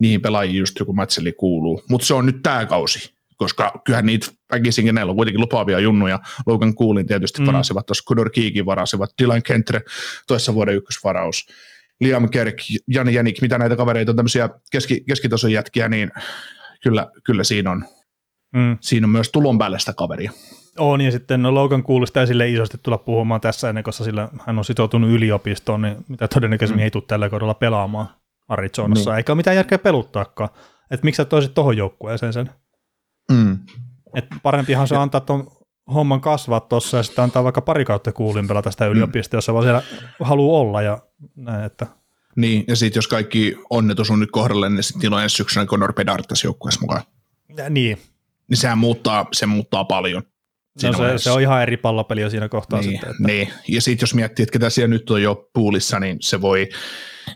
niihin 0.00 0.22
pelaajiin 0.22 0.58
just 0.58 0.78
joku 0.78 0.92
Matseli 0.92 1.32
kuuluu, 1.32 1.82
mutta 1.88 2.06
se 2.06 2.14
on 2.14 2.26
nyt 2.26 2.42
tämä 2.42 2.66
kausi, 2.66 3.16
koska 3.36 3.80
kyllähän 3.84 4.06
niitä 4.06 4.26
väkisinkin 4.52 4.94
näillä 4.94 5.10
on 5.10 5.16
kuitenkin 5.16 5.40
lupaavia 5.40 5.80
junnuja. 5.80 6.18
Logan 6.46 6.74
Coolin 6.74 7.06
tietysti 7.06 7.40
mm. 7.40 7.46
varasivat, 7.46 7.86
tuossa 7.86 8.04
Kudor 8.06 8.30
Kiikin 8.30 8.66
varasivat, 8.66 9.10
Dylan 9.22 9.42
Kentre 9.42 9.80
toissa 10.26 10.54
vuoden 10.54 10.74
ykkösvaraus. 10.74 11.46
Liam 12.00 12.28
Kerk, 12.30 12.56
Jani 12.88 13.14
Jänik, 13.14 13.40
mitä 13.40 13.58
näitä 13.58 13.76
kavereita 13.76 14.12
on 14.12 14.16
tämmöisiä 14.16 14.50
keski, 14.72 15.04
keskitason 15.08 15.52
jätkiä, 15.52 15.88
niin 15.88 16.10
kyllä, 16.82 17.06
kyllä 17.24 17.44
siinä, 17.44 17.70
on, 17.70 17.84
mm. 18.54 18.78
siinä 18.80 19.04
on 19.06 19.10
myös 19.10 19.30
tulon 19.32 19.58
päälle 19.58 19.78
sitä 19.78 19.92
kaveria. 19.92 20.32
On, 20.78 21.00
ja 21.00 21.10
sitten 21.10 21.42
no 21.42 21.54
Logan 21.54 21.82
kuulostaa 21.82 22.22
esille 22.22 22.48
isosti 22.48 22.78
tulla 22.82 22.98
puhumaan 22.98 23.40
tässä 23.40 23.68
ennen, 23.68 23.84
koska 23.84 24.04
sillä 24.04 24.28
hän 24.46 24.58
on 24.58 24.64
sitoutunut 24.64 25.10
yliopistoon, 25.10 25.82
niin 25.82 25.96
mitä 26.08 26.28
todennäköisemmin 26.28 26.82
mm. 26.82 26.84
ei 26.84 26.90
tule 26.90 27.04
tällä 27.06 27.28
kaudella 27.28 27.54
pelaamaan 27.54 28.08
Arizonassa, 28.48 29.10
niin. 29.10 29.16
eikä 29.16 29.32
ole 29.32 29.36
mitään 29.36 29.56
järkeä 29.56 29.78
peluttaakaan. 29.78 30.50
Että 30.90 31.04
miksi 31.04 31.16
sä 31.16 31.24
toisit 31.24 31.54
tuohon 31.54 31.76
joukkueeseen 31.76 32.32
sen? 32.32 32.50
Mm. 33.32 33.58
Et 34.14 34.26
parempihan 34.42 34.88
se 34.88 34.96
antaa 34.96 35.20
tuon 35.20 35.55
homman 35.94 36.20
kasvaa 36.20 36.60
tuossa 36.60 36.96
ja 36.96 37.02
sitten 37.02 37.24
antaa 37.24 37.44
vaikka 37.44 37.60
pari 37.60 37.84
kautta 37.84 38.12
kuulin 38.12 38.48
pelata 38.48 38.70
sitä 38.70 38.86
yliopistoa, 38.86 39.40
se 39.40 39.52
vaan 39.52 39.64
siellä 39.64 39.82
haluaa 40.20 40.60
olla 40.60 40.82
ja 40.82 40.98
näin, 41.36 41.64
että 41.64 41.86
niin, 42.36 42.64
ja 42.68 42.76
sitten 42.76 42.98
jos 42.98 43.08
kaikki 43.08 43.56
onnetus 43.70 44.10
on 44.10 44.20
nyt 44.20 44.30
kohdalle, 44.30 44.70
niin 44.70 44.82
sitten 44.82 45.12
on 45.12 45.22
ensi 45.22 45.36
syksynä 45.36 45.66
Conor 45.66 45.92
Bedard 45.92 46.24
tässä 46.28 46.46
joukkueessa 46.46 46.80
mukaan. 46.80 47.02
Ja, 47.56 47.70
niin. 47.70 47.98
Niin 48.48 48.56
sehän 48.56 48.78
muuttaa, 48.78 49.26
se 49.32 49.46
muuttaa 49.46 49.84
paljon. 49.84 50.22
No 50.82 50.92
se, 50.92 51.18
se, 51.18 51.30
on 51.30 51.40
ihan 51.40 51.62
eri 51.62 51.76
pallopeli 51.76 52.20
jo 52.20 52.30
siinä 52.30 52.48
kohtaa 52.48 52.80
niin, 52.80 52.90
sitten. 52.90 53.10
Että. 53.10 53.22
Niin, 53.22 53.52
ja 53.68 53.80
sitten 53.80 54.02
jos 54.02 54.14
miettii, 54.14 54.42
että 54.42 54.52
ketä 54.52 54.70
siellä 54.70 54.88
nyt 54.88 55.10
on 55.10 55.22
jo 55.22 55.50
puulissa, 55.52 56.00
niin 56.00 56.16
se 56.20 56.40
voi, 56.40 56.68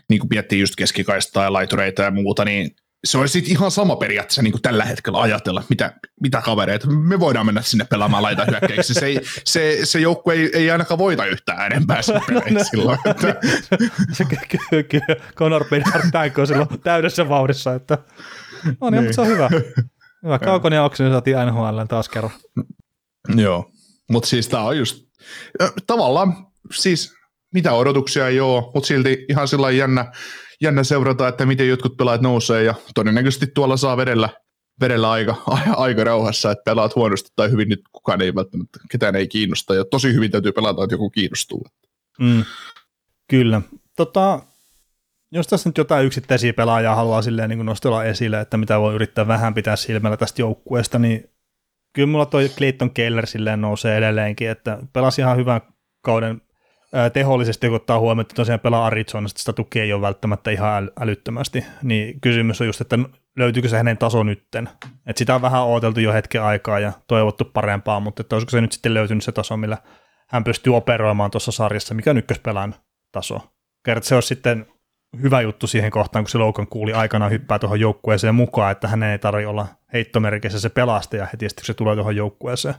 niin 0.09 0.19
kuin 0.19 0.29
miettii 0.29 0.59
just 0.59 0.75
keskikaistaa 0.75 1.43
ja 1.43 1.53
laitureita 1.53 2.01
ja 2.01 2.11
muuta, 2.11 2.45
niin 2.45 2.75
se 3.03 3.17
olisi 3.17 3.43
ihan 3.47 3.71
sama 3.71 3.95
periaatteessa 3.95 4.41
niin 4.41 4.51
kuin 4.51 4.61
tällä 4.61 4.85
hetkellä 4.85 5.21
ajatella, 5.21 5.63
mitä, 5.69 5.93
mitä 6.21 6.41
kavereita. 6.41 6.87
Me 6.87 7.19
voidaan 7.19 7.45
mennä 7.45 7.61
sinne 7.61 7.85
pelaamaan 7.85 8.23
laita 8.23 8.45
hyökkäiksi. 8.45 8.93
Se, 8.93 9.05
ei, 9.05 9.21
se, 9.45 9.79
se 9.83 9.99
joukkue 9.99 10.33
ei, 10.33 10.49
ei 10.53 10.71
ainakaan 10.71 10.97
voita 10.97 11.25
yhtään 11.25 11.71
enempää 11.71 12.01
no, 12.07 12.41
no, 12.59 12.63
silloin. 12.63 12.99
Että. 13.05 13.35
se, 14.17 14.25
kyllä, 14.25 14.83
kyllä. 14.83 15.15
Conor 15.35 15.65
Bedard 15.69 16.31
on 16.37 16.47
silloin 16.47 16.81
täydessä 16.83 17.29
vauhdissa. 17.29 17.73
Että. 17.73 17.97
No 18.81 18.89
niin, 18.89 18.91
niin. 18.91 19.03
mutta 19.03 19.15
se 19.15 19.21
on 19.21 19.27
hyvä. 19.27 19.49
Hyvä. 20.23 20.39
Kaukonen 20.39 20.77
ja 20.77 20.83
Oksanen 20.83 21.11
saatiin 21.11 21.37
NHL 21.37 21.81
taas 21.89 22.09
kerran. 22.09 22.31
Joo, 23.35 23.71
mutta 24.09 24.29
siis 24.29 24.47
tämä 24.47 24.63
on 24.63 24.77
just 24.77 25.05
tavallaan 25.87 26.47
siis 26.73 27.13
mitä 27.53 27.73
odotuksia 27.73 28.27
ei 28.27 28.39
ole, 28.39 28.61
mutta 28.73 28.87
silti 28.87 29.25
ihan 29.29 29.47
sillä 29.47 29.71
jännä, 29.71 30.11
jännä 30.61 30.83
seurata, 30.83 31.27
että 31.27 31.45
miten 31.45 31.67
jotkut 31.67 31.97
pelaajat 31.97 32.21
nousee 32.21 32.63
ja 32.63 32.75
todennäköisesti 32.95 33.47
tuolla 33.47 33.77
saa 33.77 33.97
vedellä, 33.97 34.29
vedellä 34.81 35.11
aika, 35.11 35.35
aika 35.85 36.03
rauhassa, 36.03 36.51
että 36.51 36.63
pelaat 36.63 36.95
huonosti 36.95 37.29
tai 37.35 37.51
hyvin, 37.51 37.69
nyt 37.69 37.81
kukaan 37.91 38.21
ei 38.21 38.35
välttämättä, 38.35 38.79
ketään 38.91 39.15
ei 39.15 39.27
kiinnosta 39.27 39.75
ja 39.75 39.85
tosi 39.85 40.13
hyvin 40.13 40.31
täytyy 40.31 40.51
pelata, 40.51 40.83
että 40.83 40.93
joku 40.93 41.09
kiinnostuu. 41.09 41.67
Mm, 42.19 42.43
kyllä. 43.27 43.61
Tota, 43.95 44.39
jos 45.31 45.47
tässä 45.47 45.69
nyt 45.69 45.77
jotain 45.77 46.05
yksittäisiä 46.05 46.53
pelaajia 46.53 46.95
haluaa 46.95 47.21
silleen 47.21 47.49
niin 47.49 47.65
nostella 47.65 48.03
esille, 48.03 48.41
että 48.41 48.57
mitä 48.57 48.79
voi 48.79 48.95
yrittää 48.95 49.27
vähän 49.27 49.53
pitää 49.53 49.75
silmällä 49.75 50.17
tästä 50.17 50.41
joukkueesta, 50.41 50.99
niin 50.99 51.29
kyllä 51.93 52.07
mulla 52.07 52.25
toi 52.25 52.49
Clayton 52.49 52.91
Keller 52.91 53.27
silleen 53.27 53.61
nousee 53.61 53.97
edelleenkin, 53.97 54.49
että 54.49 54.79
pelasi 54.93 55.21
ihan 55.21 55.37
hyvän 55.37 55.61
kauden 56.01 56.41
tehollisesti, 57.13 57.67
kun 57.67 57.75
ottaa 57.75 57.99
huomioon, 57.99 58.21
että 58.21 58.35
tosiaan 58.35 58.59
pelaa 58.59 58.85
Arizonasta, 58.85 59.39
sitä 59.39 59.53
tukea 59.53 59.83
ei 59.83 59.93
ole 59.93 60.01
välttämättä 60.01 60.51
ihan 60.51 60.91
älyttömästi, 60.99 61.65
niin 61.83 62.21
kysymys 62.21 62.61
on 62.61 62.67
just, 62.67 62.81
että 62.81 62.99
löytyykö 63.37 63.69
se 63.69 63.77
hänen 63.77 63.97
taso 63.97 64.23
nytten. 64.23 64.69
Et 65.05 65.17
sitä 65.17 65.35
on 65.35 65.41
vähän 65.41 65.65
odoteltu 65.65 65.99
jo 65.99 66.13
hetken 66.13 66.43
aikaa 66.43 66.79
ja 66.79 66.91
toivottu 67.07 67.45
parempaa, 67.45 67.99
mutta 67.99 68.21
että 68.21 68.35
olisiko 68.35 68.49
se 68.49 68.61
nyt 68.61 68.71
sitten 68.71 68.93
löytynyt 68.93 69.23
se 69.23 69.31
taso, 69.31 69.57
millä 69.57 69.77
hän 70.27 70.43
pystyy 70.43 70.75
operoimaan 70.75 71.31
tuossa 71.31 71.51
sarjassa, 71.51 71.93
mikä 71.93 72.11
on 72.11 72.17
ykköspelän 72.17 72.75
taso. 73.11 73.39
Kerta 73.85 74.07
se 74.07 74.15
olisi 74.15 74.27
sitten 74.27 74.65
hyvä 75.21 75.41
juttu 75.41 75.67
siihen 75.67 75.91
kohtaan, 75.91 76.23
kun 76.25 76.29
se 76.29 76.37
Logan 76.37 76.67
kuuli 76.67 76.93
aikanaan 76.93 77.31
hyppää 77.31 77.59
tuohon 77.59 77.79
joukkueeseen 77.79 78.35
mukaan, 78.35 78.71
että 78.71 78.87
hänen 78.87 79.09
ei 79.09 79.19
tarvitse 79.19 79.47
olla 79.47 79.67
heittomerkissä 79.93 80.59
se 80.59 80.69
pelastaja 80.69 81.25
heti, 81.25 81.47
kun 81.55 81.65
se 81.65 81.73
tulee 81.73 81.95
tuohon 81.95 82.15
joukkueeseen. 82.15 82.75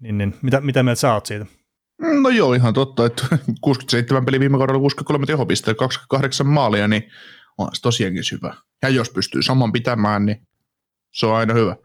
Niin, 0.00 0.18
niin. 0.18 0.34
Mitä, 0.42 0.60
mitä 0.60 0.82
mieltä 0.82 1.00
sä 1.00 1.14
oot 1.14 1.26
siitä? 1.26 1.46
No 2.02 2.28
joo, 2.28 2.54
ihan 2.54 2.74
totta, 2.74 3.06
että 3.06 3.24
67 3.60 4.24
peli 4.24 4.40
viime 4.40 4.58
kaudella 4.58 4.80
63 4.80 5.26
tehopisteen, 5.26 5.76
28 5.76 6.46
maalia, 6.46 6.88
niin 6.88 7.02
on 7.58 7.68
se 7.72 7.82
tosiaankin 7.82 8.22
hyvä. 8.32 8.54
Ja 8.82 8.88
jos 8.88 9.10
pystyy 9.10 9.42
saman 9.42 9.72
pitämään, 9.72 10.26
niin 10.26 10.46
se 11.12 11.26
on 11.26 11.36
aina 11.36 11.54
hyvä. 11.54 11.76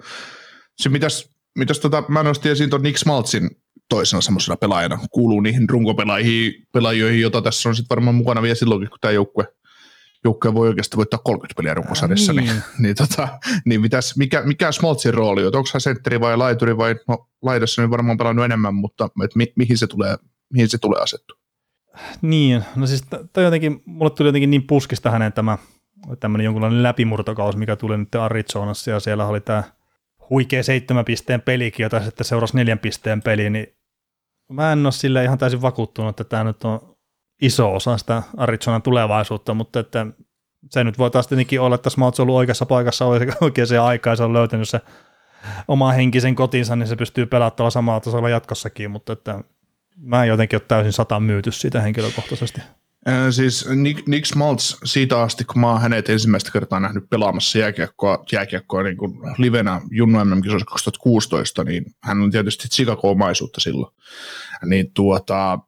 Se 0.77 0.89
mitäs, 0.89 1.29
mitäs 1.57 1.79
tota, 1.79 2.03
mä 2.07 2.23
nostin 2.23 2.51
esiin 2.51 2.69
tuon 2.69 2.81
Nick 2.81 2.97
Smaltsin 2.97 3.49
toisena 3.89 4.21
semmoisena 4.21 4.57
pelaajana, 4.57 4.99
kuuluu 5.11 5.41
niihin 5.41 5.69
runkopelaajiin, 5.69 6.67
pelaajiin, 6.71 7.21
jota 7.21 7.41
tässä 7.41 7.69
on 7.69 7.75
sitten 7.75 7.95
varmaan 7.95 8.15
mukana 8.15 8.41
vielä 8.41 8.55
silloinkin, 8.55 8.89
kun 8.89 8.99
tämä 9.01 9.11
joukkue, 9.11 9.47
joukkue 10.23 10.53
voi 10.53 10.67
oikeasti 10.67 10.97
voittaa 10.97 11.19
30 11.23 11.57
peliä 11.57 11.73
runkosarjassa, 11.73 12.33
niin, 12.33 12.45
niin, 12.45 12.63
niin, 12.79 12.95
tota, 12.95 13.27
niin 13.65 13.81
mitäs, 13.81 14.17
mikä, 14.17 14.41
mikä 14.41 14.71
Smaltsin 14.71 15.13
rooli 15.13 15.45
on? 15.45 15.55
Onko 15.55 15.69
hän 15.73 15.81
sentteri 15.81 16.19
vai 16.19 16.37
laituri 16.37 16.77
vai, 16.77 16.95
no 17.07 17.27
laidassa 17.41 17.81
niin 17.81 17.91
varmaan 17.91 18.17
pelannut 18.17 18.45
enemmän, 18.45 18.75
mutta 18.75 19.09
et 19.23 19.35
mi, 19.35 19.47
mihin 19.55 19.77
se 19.77 19.87
tulee, 19.87 20.17
mihin 20.53 20.69
se 20.69 20.77
tulee 20.77 21.01
asettua? 21.01 21.37
Niin, 22.21 22.63
no 22.75 22.87
siis 22.87 23.03
toi 23.33 23.43
jotenkin, 23.43 23.81
mulle 23.85 24.11
tuli 24.11 24.29
jotenkin 24.29 24.49
niin 24.49 24.67
puskista 24.67 25.11
hänen 25.11 25.33
tämä 25.33 25.57
tämmöinen 26.19 26.45
jonkunlainen 26.45 26.83
läpimurtokaus, 26.83 27.55
mikä 27.55 27.75
tuli 27.75 27.97
nyt 27.97 28.15
Arizonassa, 28.15 28.91
ja 28.91 28.99
siellä 28.99 29.25
oli 29.25 29.41
tämä 29.41 29.63
huikea 30.29 30.63
seitsemän 30.63 31.05
pisteen 31.05 31.41
pelikin, 31.41 31.83
jota 31.83 32.03
sitten 32.03 32.25
seurasi 32.25 32.55
neljän 32.55 32.79
pisteen 32.79 33.21
peli, 33.21 33.49
niin 33.49 33.67
mä 34.51 34.71
en 34.71 34.85
ole 34.85 34.91
sille 34.91 35.23
ihan 35.23 35.37
täysin 35.37 35.61
vakuuttunut, 35.61 36.09
että 36.09 36.23
tämä 36.23 36.43
nyt 36.43 36.63
on 36.63 36.96
iso 37.41 37.75
osa 37.75 37.97
sitä 37.97 38.23
Arizonan 38.37 38.81
tulevaisuutta, 38.81 39.53
mutta 39.53 39.79
että 39.79 40.05
se 40.71 40.83
nyt 40.83 40.97
voi 40.97 41.11
taas 41.11 41.27
tietenkin 41.27 41.61
olla, 41.61 41.75
että 41.75 41.89
Smaltz 41.89 42.19
on 42.19 42.23
ollut 42.23 42.35
oikeassa 42.35 42.65
paikassa 42.65 43.05
oikeaan 43.05 43.83
aikaan 43.83 44.17
se 44.17 44.23
on 44.23 44.33
löytänyt 44.33 44.69
se 44.69 44.81
oma 45.67 45.91
henkisen 45.91 46.35
kotinsa, 46.35 46.75
niin 46.75 46.87
se 46.87 46.95
pystyy 46.95 47.25
pelaamaan 47.25 47.71
samalla 47.71 47.99
tasolla 47.99 48.29
jatkossakin, 48.29 48.91
mutta 48.91 49.13
että 49.13 49.43
mä 49.97 50.23
en 50.23 50.29
jotenkin 50.29 50.57
ole 50.57 50.65
täysin 50.67 50.93
sata 50.93 51.19
myyty 51.19 51.51
siitä 51.51 51.81
henkilökohtaisesti. 51.81 52.61
Siis 53.29 53.69
Nick, 53.69 54.07
Nick 54.07 54.25
Smaltz 54.25 54.75
siitä 54.83 55.21
asti, 55.21 55.45
kun 55.45 55.61
mä 55.61 55.71
oon 55.71 55.81
hänet 55.81 56.09
ensimmäistä 56.09 56.51
kertaa 56.51 56.79
nähnyt 56.79 57.09
pelaamassa 57.09 57.59
jääkiekkoa, 57.59 58.23
jääkiekkoa 58.31 58.83
niin 58.83 58.97
kuin 58.97 59.13
livenä 59.37 59.81
Junnu 59.91 60.25
mm 60.25 60.41
2016, 60.65 61.63
niin 61.63 61.85
hän 62.03 62.21
on 62.21 62.31
tietysti 62.31 62.67
Chicago-omaisuutta 62.67 63.61
silloin. 63.61 63.93
Niin 64.65 64.91
tuota, 64.93 65.59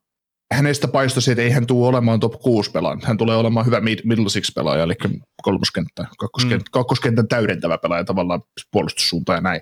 hänestä 0.51 0.87
paistoi 0.87 1.23
että 1.31 1.41
ei 1.41 1.49
hän 1.49 1.67
tule 1.67 1.87
olemaan 1.87 2.19
top 2.19 2.41
6 2.41 2.71
pelaaja. 2.71 2.99
Hän 3.03 3.17
tulee 3.17 3.35
olemaan 3.35 3.65
hyvä 3.65 3.81
middle 3.81 4.29
six 4.29 4.53
pelaaja, 4.55 4.83
eli 4.83 4.93
kolmoskenttä, 5.41 6.05
kakkoskenttä, 6.17 6.69
mm. 6.69 6.71
kakkoskentän 6.71 7.27
täydentävä 7.27 7.77
pelaaja 7.77 8.03
tavallaan 8.03 8.41
puolustussuuntaan 8.71 9.37
ja 9.37 9.41
näin. 9.41 9.61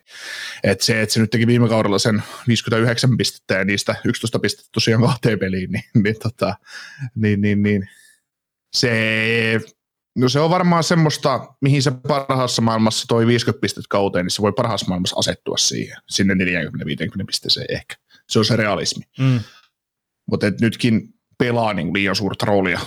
Et 0.64 0.82
se, 0.82 1.02
että 1.02 1.14
se 1.14 1.20
nyt 1.20 1.30
teki 1.30 1.48
viime 1.48 1.70
kaudella 1.70 2.00
sen 2.00 2.24
59 2.48 3.18
pistettä 3.18 3.54
ja 3.54 3.66
niistä 3.66 3.96
11 4.06 4.40
pistettä 4.40 4.70
tosiaan 4.74 5.04
kahteen 5.04 5.40
peliin, 5.40 5.72
niin, 5.72 5.84
niin, 6.04 6.16
tota, 6.24 6.56
niin, 7.16 7.42
niin, 7.42 7.64
niin 7.64 7.90
se, 8.76 9.62
no 10.16 10.30
se 10.30 10.40
on 10.40 10.50
varmaan 10.50 10.84
semmoista, 10.84 11.54
mihin 11.62 11.84
se 11.84 11.92
parhaassa 12.08 12.62
maailmassa 12.62 13.06
toi 13.08 13.28
50 13.28 13.62
pistettä 13.62 13.88
kauteen, 13.90 14.26
niin 14.26 14.32
se 14.32 14.42
voi 14.42 14.54
parhaassa 14.54 14.86
maailmassa 14.90 15.20
asettua 15.20 15.58
siihen, 15.58 15.98
sinne 16.10 16.34
40-50 16.34 16.38
pisteeseen 17.28 17.68
ehkä. 17.70 17.96
Se 18.30 18.40
on 18.40 18.46
se 18.46 18.56
realismi. 18.56 19.04
Mm 19.20 19.40
mutta 20.32 20.48
nytkin 20.62 21.14
pelaa 21.38 21.74
niin 21.74 21.94
liian 21.94 22.16
suurta 22.16 22.46
roolia 22.46 22.80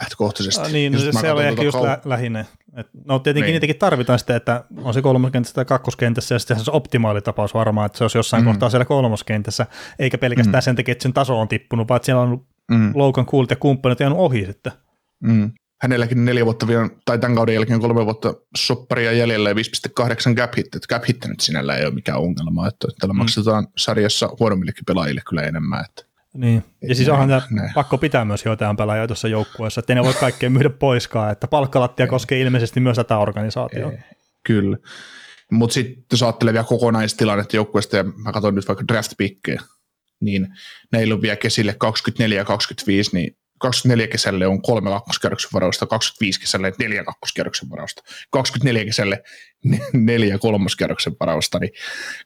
lähtökohtaisesti. 0.00 0.60
Ah, 0.60 0.72
niin, 0.72 0.92
no, 0.92 0.98
se, 0.98 1.12
se 1.20 1.32
oli 1.32 1.42
ehkä 1.42 1.54
tuota 1.54 1.64
just 1.64 1.78
kau- 1.78 1.82
lä- 1.82 2.00
lähinnä. 2.04 2.44
Et, 2.76 2.86
no 3.04 3.18
tietenkin 3.18 3.46
niin. 3.46 3.52
niitäkin 3.52 3.78
tarvitaan 3.78 4.18
sitten, 4.18 4.36
että 4.36 4.64
on 4.82 4.94
se 4.94 5.02
kolmoskentässä 5.02 5.54
tai 5.54 5.64
kakkoskentässä, 5.64 6.34
ja 6.34 6.38
sitten 6.38 6.64
se 6.64 6.70
optimaali 6.70 7.20
tapaus 7.20 7.54
varmaan, 7.54 7.86
että 7.86 7.98
se 7.98 8.04
olisi 8.04 8.18
jossain 8.18 8.42
mm. 8.42 8.48
kohtaa 8.48 8.70
siellä 8.70 8.84
kolmoskentässä, 8.84 9.66
eikä 9.98 10.18
pelkästään 10.18 10.62
mm. 10.62 10.64
sen 10.64 10.76
takia, 10.76 10.92
että 10.92 11.02
sen 11.02 11.12
taso 11.12 11.40
on 11.40 11.48
tippunut, 11.48 11.88
vaan 11.88 11.96
että 11.96 12.06
siellä 12.06 12.22
on 12.22 12.46
mm. 12.70 12.92
Loukan 12.94 13.26
kuulut 13.26 13.50
ja 13.50 13.56
kumppanit 13.56 14.00
jäänyt 14.00 14.18
ohi 14.18 14.46
sitten. 14.46 14.72
Mm. 15.20 15.52
Hänelläkin 15.80 16.24
neljä 16.24 16.44
vuotta 16.44 16.68
vielä, 16.68 16.88
tai 17.04 17.18
tämän 17.18 17.36
kauden 17.36 17.54
jälkeen 17.54 17.80
kolme 17.80 18.04
vuotta 18.04 18.34
sopparia 18.56 19.12
jäljellä 19.12 19.48
ja 19.48 19.54
5,8 19.54 20.34
cap 20.34 20.56
hit. 20.56 20.66
Että 20.66 20.88
cap 20.88 21.02
hit 21.08 21.24
nyt 21.28 21.40
sinällä 21.40 21.76
ei 21.76 21.84
ole 21.84 21.94
mikään 21.94 22.18
ongelma, 22.18 22.68
että 22.68 22.88
tällä 23.00 23.12
mm. 23.12 23.18
maksetaan 23.18 23.66
sarjassa 23.76 24.30
huonommillekin 24.40 24.84
pelaajille 24.84 25.20
kyllä 25.28 25.42
enemmän. 25.42 25.84
Että 25.84 26.07
niin, 26.34 26.64
ja 26.88 26.94
siis 26.94 27.08
onhan 27.08 27.28
tämä 27.28 27.42
pakko 27.74 27.98
pitää 27.98 28.24
myös 28.24 28.44
joitain 28.44 28.76
pelaajia 28.76 29.06
tuossa 29.06 29.28
joukkueessa, 29.28 29.78
että 29.78 29.94
ne 29.94 30.04
voi 30.04 30.14
kaikkea 30.14 30.50
myydä 30.50 30.70
poiskaan, 30.70 31.32
että 31.32 31.46
palkkalattia 31.46 32.04
ei. 32.04 32.10
koskee 32.10 32.40
ilmeisesti 32.40 32.80
myös 32.80 32.96
tätä 32.96 33.18
organisaatiota. 33.18 33.98
Kyllä, 34.46 34.78
mutta 35.52 35.74
sitten 35.74 36.04
jos 36.12 36.22
ajattelee 36.22 36.52
vielä 36.52 36.66
kokonaistilannetta 36.66 37.56
joukkueesta, 37.56 37.96
ja 37.96 38.04
mä 38.04 38.32
katson 38.32 38.54
nyt 38.54 38.68
vaikka 38.68 38.84
draft 38.88 39.12
pickejä, 39.18 39.60
niin 40.20 40.48
neillä 40.92 41.14
on 41.14 41.22
vielä 41.22 41.36
kesille 41.36 41.74
24 41.78 42.38
ja 42.38 42.44
25, 42.44 43.10
niin 43.16 43.36
24 43.58 44.06
kesälle 44.06 44.46
on 44.46 44.62
kolme 44.62 44.90
kakkoskerroksen 44.90 45.50
varausta, 45.52 45.86
25 45.86 46.40
kesälle 46.40 46.72
neljä 46.78 47.04
kakkoskerroksen 47.04 47.70
varausta, 47.70 48.02
24 48.30 48.84
kesälle 48.84 49.22
neljä 49.92 50.38
kolmoskerroksen 50.38 51.16
varausta, 51.20 51.58
niin 51.58 51.70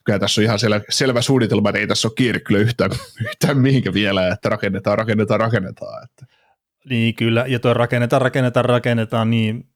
kyllä 0.04 0.18
tässä 0.18 0.40
on 0.40 0.44
ihan 0.44 0.58
selvä, 0.58 0.80
selvä 0.88 1.22
suunnitelma, 1.22 1.68
että 1.68 1.78
ei 1.78 1.86
tässä 1.86 2.08
ole 2.08 2.14
kiire 2.16 2.40
kyllä 2.40 2.60
yhtään, 2.60 2.90
yhtään 3.28 3.58
mihinkä 3.58 3.94
vielä, 3.94 4.28
että 4.28 4.48
rakennetaan, 4.48 4.98
rakennetaan, 4.98 5.40
rakennetaan. 5.40 6.04
Että. 6.04 6.26
Niin 6.90 7.14
kyllä, 7.14 7.44
ja 7.48 7.58
tuo 7.58 7.74
rakennetaan, 7.74 8.22
rakennetaan, 8.22 8.64
rakennetaan, 8.64 9.30
niin 9.30 9.66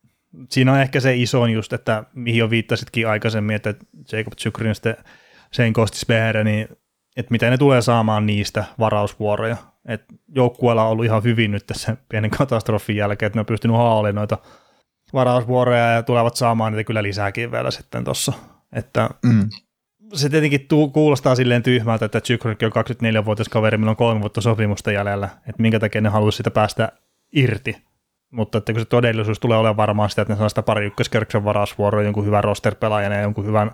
siinä 0.51 0.73
on 0.73 0.81
ehkä 0.81 1.01
se 1.01 1.17
isoin 1.17 1.53
just, 1.53 1.73
että 1.73 2.05
mihin 2.15 2.39
jo 2.39 2.51
viittasitkin 2.51 3.09
aikaisemmin, 3.09 3.57
että 3.57 3.75
Jacob 4.13 4.33
Zykrin 4.39 4.75
sitten 4.75 4.97
sen 5.53 5.73
kostis 5.73 6.07
niin 6.45 6.69
että 7.17 7.33
mitä 7.33 7.51
ne 7.51 7.59
tulee 7.59 7.83
saamaan 7.83 8.27
niistä 8.27 8.65
varausvuoroja, 8.79 9.57
et 9.89 10.05
joukkueella 10.29 10.85
on 10.85 10.91
ollut 10.91 11.05
ihan 11.05 11.23
hyvin 11.23 11.51
nyt 11.51 11.67
tässä 11.67 11.97
pienen 12.09 12.31
katastrofin 12.31 12.97
jälkeen, 12.97 13.27
että 13.27 13.37
ne 13.37 13.41
on 13.41 13.47
pystynyt 13.47 13.77
haalimaan 13.77 14.15
noita 14.15 14.39
varausvuoroja 15.13 15.93
ja 15.93 16.03
tulevat 16.03 16.37
saamaan 16.37 16.73
niitä 16.73 16.87
kyllä 16.87 17.03
lisääkin 17.03 17.53
vielä 17.53 17.71
sitten 17.71 18.05
tuossa. 18.05 18.33
Että 18.73 19.11
mm. 19.23 19.49
Se 20.15 20.29
tietenkin 20.29 20.69
tuu, 20.69 20.91
kuulostaa 20.91 21.35
silleen 21.35 21.63
tyhmältä, 21.63 22.05
että 22.05 22.21
Chykrik 22.21 22.59
on 22.63 22.73
24-vuotias 22.73 23.49
kaveri, 23.49 23.79
millä 23.79 23.91
on 23.91 23.97
kolme 23.97 24.21
vuotta 24.21 24.41
sopimusta 24.41 24.93
jäljellä, 24.93 25.29
että 25.49 25.63
minkä 25.63 25.81
takia 25.81 26.01
ne 26.01 26.09
haluaisi 26.09 26.37
sitä 26.37 26.51
päästä 26.51 26.93
irti. 27.33 27.77
Mutta 28.31 28.59
että 28.59 28.73
kun 28.73 28.81
se 28.81 28.85
todellisuus 28.85 29.41
tulee 29.41 29.59
olemaan 29.59 29.77
varmaan 29.77 30.11
sitä, 30.11 30.23
että 30.23 30.35
ne 30.35 30.39
saa 30.39 30.49
sitä 30.49 30.63
pari 30.63 30.87
ykköskerroksen 30.87 31.45
varausvuoroa, 31.45 32.03
jonkun 32.03 32.27
hyvän 32.27 32.45
roster-pelaajan 32.45 33.13
ja 33.13 33.21
jonkun 33.21 33.47
hyvän 33.47 33.71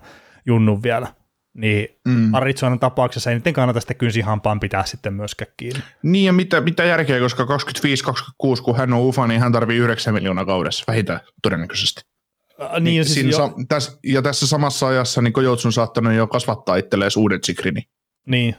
junnun 0.46 0.82
vielä 0.82 1.06
niin 1.54 1.88
mm. 2.08 2.34
Arizonan 2.34 2.78
tapauksessa 2.78 3.30
ei 3.30 3.36
niiden 3.36 3.52
kannata 3.52 3.80
sitä 3.80 3.94
kynsihampaan 3.94 4.60
pitää 4.60 4.84
sitten 4.84 5.14
myöskään 5.14 5.52
kiinni. 5.56 5.80
Niin 6.02 6.24
ja 6.24 6.32
mitä, 6.32 6.60
mitä 6.60 6.84
järkeä, 6.84 7.20
koska 7.20 7.44
25-26, 7.44 8.62
kun 8.62 8.76
hän 8.76 8.92
on 8.92 9.00
UFA, 9.00 9.26
niin 9.26 9.40
hän 9.40 9.52
tarvii 9.52 9.78
9 9.78 10.14
miljoonaa 10.14 10.44
kaudessa 10.44 10.84
vähintään 10.88 11.20
todennäköisesti. 11.42 12.02
Äh, 12.62 12.72
niin, 12.72 12.84
niin 12.84 13.04
siis 13.04 13.26
jo... 13.26 13.36
sa- 13.36 13.54
täs, 13.68 13.98
ja 14.04 14.22
tässä 14.22 14.46
samassa 14.46 14.86
ajassa 14.86 15.22
niin 15.22 15.32
Kojoutsu 15.32 15.68
on 15.68 15.72
saattanut 15.72 16.12
jo 16.12 16.26
kasvattaa 16.26 16.76
itselleen 16.76 17.10
uuden 17.16 17.40
Tsikrini. 17.40 17.82
Niin. 18.26 18.56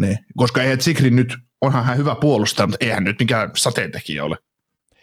niin. 0.00 0.18
Koska 0.36 0.62
eihän 0.62 0.78
Tsikri 0.78 1.10
nyt, 1.10 1.36
onhan 1.60 1.84
hän 1.84 1.96
hyvä 1.96 2.14
puolustaja, 2.14 2.66
mutta 2.66 2.86
eihän 2.86 3.04
nyt 3.04 3.18
mikään 3.18 3.50
sateentekijä 3.56 4.24
ole. 4.24 4.36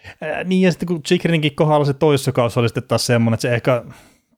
Äh, 0.05 0.45
niin 0.45 0.61
ja 0.61 0.71
sitten 0.71 0.87
kun 0.87 1.03
Tsikrininkin 1.03 1.55
kohdalla 1.55 1.85
se 1.85 1.93
toisessa 1.93 2.31
oli 2.55 2.69
sitten 2.69 2.83
taas 2.83 3.05
semmoinen, 3.05 3.33
että 3.33 3.41
se 3.41 3.55
ehkä 3.55 3.83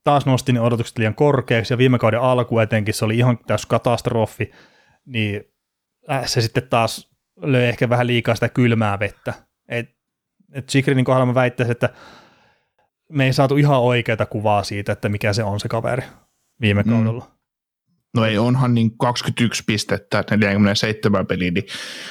taas 0.04 0.26
nosti 0.26 0.52
ne 0.52 0.60
odotukset 0.60 0.98
liian 0.98 1.14
korkeaksi, 1.14 1.72
ja 1.72 1.78
viime 1.78 1.98
kauden 1.98 2.20
alku 2.20 2.58
etenkin 2.58 2.94
se 2.94 3.04
oli 3.04 3.18
ihan 3.18 3.38
täys 3.46 3.66
katastrofi, 3.66 4.50
niin 5.04 5.44
äh, 6.10 6.26
se 6.26 6.40
sitten 6.40 6.68
taas 6.68 7.12
löi 7.36 7.64
ehkä 7.64 7.88
vähän 7.88 8.06
liikaa 8.06 8.34
sitä 8.34 8.48
kylmää 8.48 8.98
vettä. 8.98 9.34
Et, 9.68 9.90
et 10.52 10.68
kohdalla 11.04 11.26
mä 11.26 11.34
väittäisin, 11.34 11.72
että 11.72 11.88
me 13.08 13.24
ei 13.24 13.32
saatu 13.32 13.56
ihan 13.56 13.80
oikeaa 13.80 14.26
kuvaa 14.30 14.62
siitä, 14.62 14.92
että 14.92 15.08
mikä 15.08 15.32
se 15.32 15.44
on 15.44 15.60
se 15.60 15.68
kaveri 15.68 16.02
viime 16.60 16.82
mm. 16.82 16.90
kaudella. 16.90 17.24
Mm. 17.24 17.41
No 18.16 18.24
ei, 18.24 18.38
onhan 18.38 18.74
niin 18.74 18.98
21 18.98 19.62
pistettä 19.66 20.24
47 20.36 21.26
peliä, 21.26 21.50
niin 21.50 21.64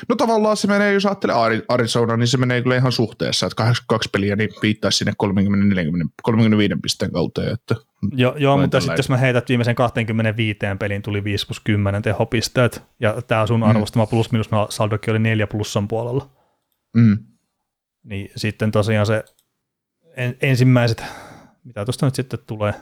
no 0.09 0.15
tavallaan 0.15 0.57
se 0.57 0.67
menee, 0.67 0.93
jos 0.93 1.05
ajattelee 1.05 1.35
Arizona, 1.67 2.17
niin 2.17 2.27
se 2.27 2.37
menee 2.37 2.61
kyllä 2.61 2.75
ihan 2.75 2.91
suhteessa, 2.91 3.45
että 3.45 3.55
82 3.55 4.09
peliä 4.09 4.35
niin 4.35 4.49
viittaisi 4.61 4.97
sinne 4.97 5.13
30, 5.17 5.75
40, 5.75 6.13
35 6.23 6.75
pisteen 6.81 7.11
kautta. 7.11 7.49
Että 7.51 7.75
jo, 8.15 8.35
joo, 8.37 8.57
mutta 8.57 8.79
sitten 8.79 8.97
jos 8.97 9.09
mä 9.09 9.17
heität 9.17 9.49
viimeisen 9.49 9.75
25 9.75 10.59
peliin 10.79 11.01
tuli 11.01 11.23
5 11.23 11.47
plus 11.47 11.59
10 11.59 12.01
tehopisteet, 12.01 12.83
ja 12.99 13.21
tämä 13.21 13.47
sun 13.47 13.59
mm. 13.59 13.63
arvostama 13.63 14.05
plus 14.05 14.31
minus 14.31 14.49
saldokin 14.69 15.11
oli 15.11 15.19
4 15.19 15.47
plussan 15.47 15.87
puolella. 15.87 16.29
Mm. 16.95 17.17
Niin 18.03 18.31
sitten 18.35 18.71
tosiaan 18.71 19.05
se 19.05 19.23
en, 20.17 20.37
ensimmäiset, 20.41 21.03
mitä 21.63 21.85
tuosta 21.85 22.05
nyt 22.05 22.15
sitten 22.15 22.39
tulee, 22.47 22.73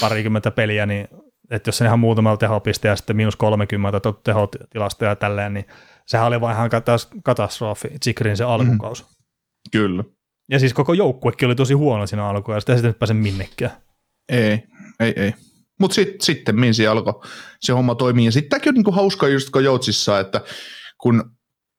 parikymmentä 0.00 0.50
peliä, 0.50 0.86
niin 0.86 1.08
että 1.50 1.68
jos 1.68 1.78
se 1.78 1.84
ihan 1.84 1.98
muutamalla 1.98 2.36
tehopiste 2.36 2.88
ja 2.88 2.96
sitten 2.96 3.16
miinus 3.16 3.36
30 3.36 4.00
tehotilasta 4.24 5.04
ja 5.04 5.16
tälleen, 5.16 5.54
niin 5.54 5.66
sehän 6.06 6.26
oli 6.26 6.40
vaan 6.40 6.54
ihan 6.54 6.70
katastrofi 7.22 7.88
Zikrin 8.04 8.36
se 8.36 8.44
alkukaus. 8.44 9.02
Mm. 9.02 9.08
Kyllä. 9.72 10.04
Ja 10.50 10.58
siis 10.58 10.74
koko 10.74 10.92
joukkuekin 10.92 11.46
oli 11.46 11.54
tosi 11.54 11.74
huono 11.74 12.06
siinä 12.06 12.28
alkuun, 12.28 12.56
ja 12.56 12.60
sitten 12.60 12.72
ei 12.72 12.78
sitten 12.78 12.94
pääse 12.94 13.14
minnekään. 13.14 13.72
Ei, 14.28 14.62
ei, 15.00 15.12
ei. 15.16 15.34
Mutta 15.80 15.94
sit, 15.94 16.20
sitten 16.20 16.60
minsi 16.60 16.86
alkoi 16.86 17.22
se 17.60 17.72
homma 17.72 17.94
toimii. 17.94 18.24
Ja 18.24 18.32
sitten 18.32 18.50
tämäkin 18.50 18.70
on 18.70 18.74
niinku 18.74 18.92
hauska 18.92 19.28
just 19.28 19.50
kun 19.50 19.64
Joutsissa, 19.64 20.20
että 20.20 20.40
kun, 20.98 21.30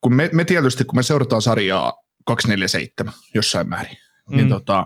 kun 0.01 0.13
me, 0.13 0.29
me, 0.33 0.45
tietysti, 0.45 0.85
kun 0.85 0.95
me 0.95 1.03
seurataan 1.03 1.41
sarjaa 1.41 1.93
247 2.25 3.13
jossain 3.35 3.69
määrin, 3.69 3.89
niin 3.89 3.99
mm. 4.29 4.35
niin 4.35 4.49
tota, 4.49 4.85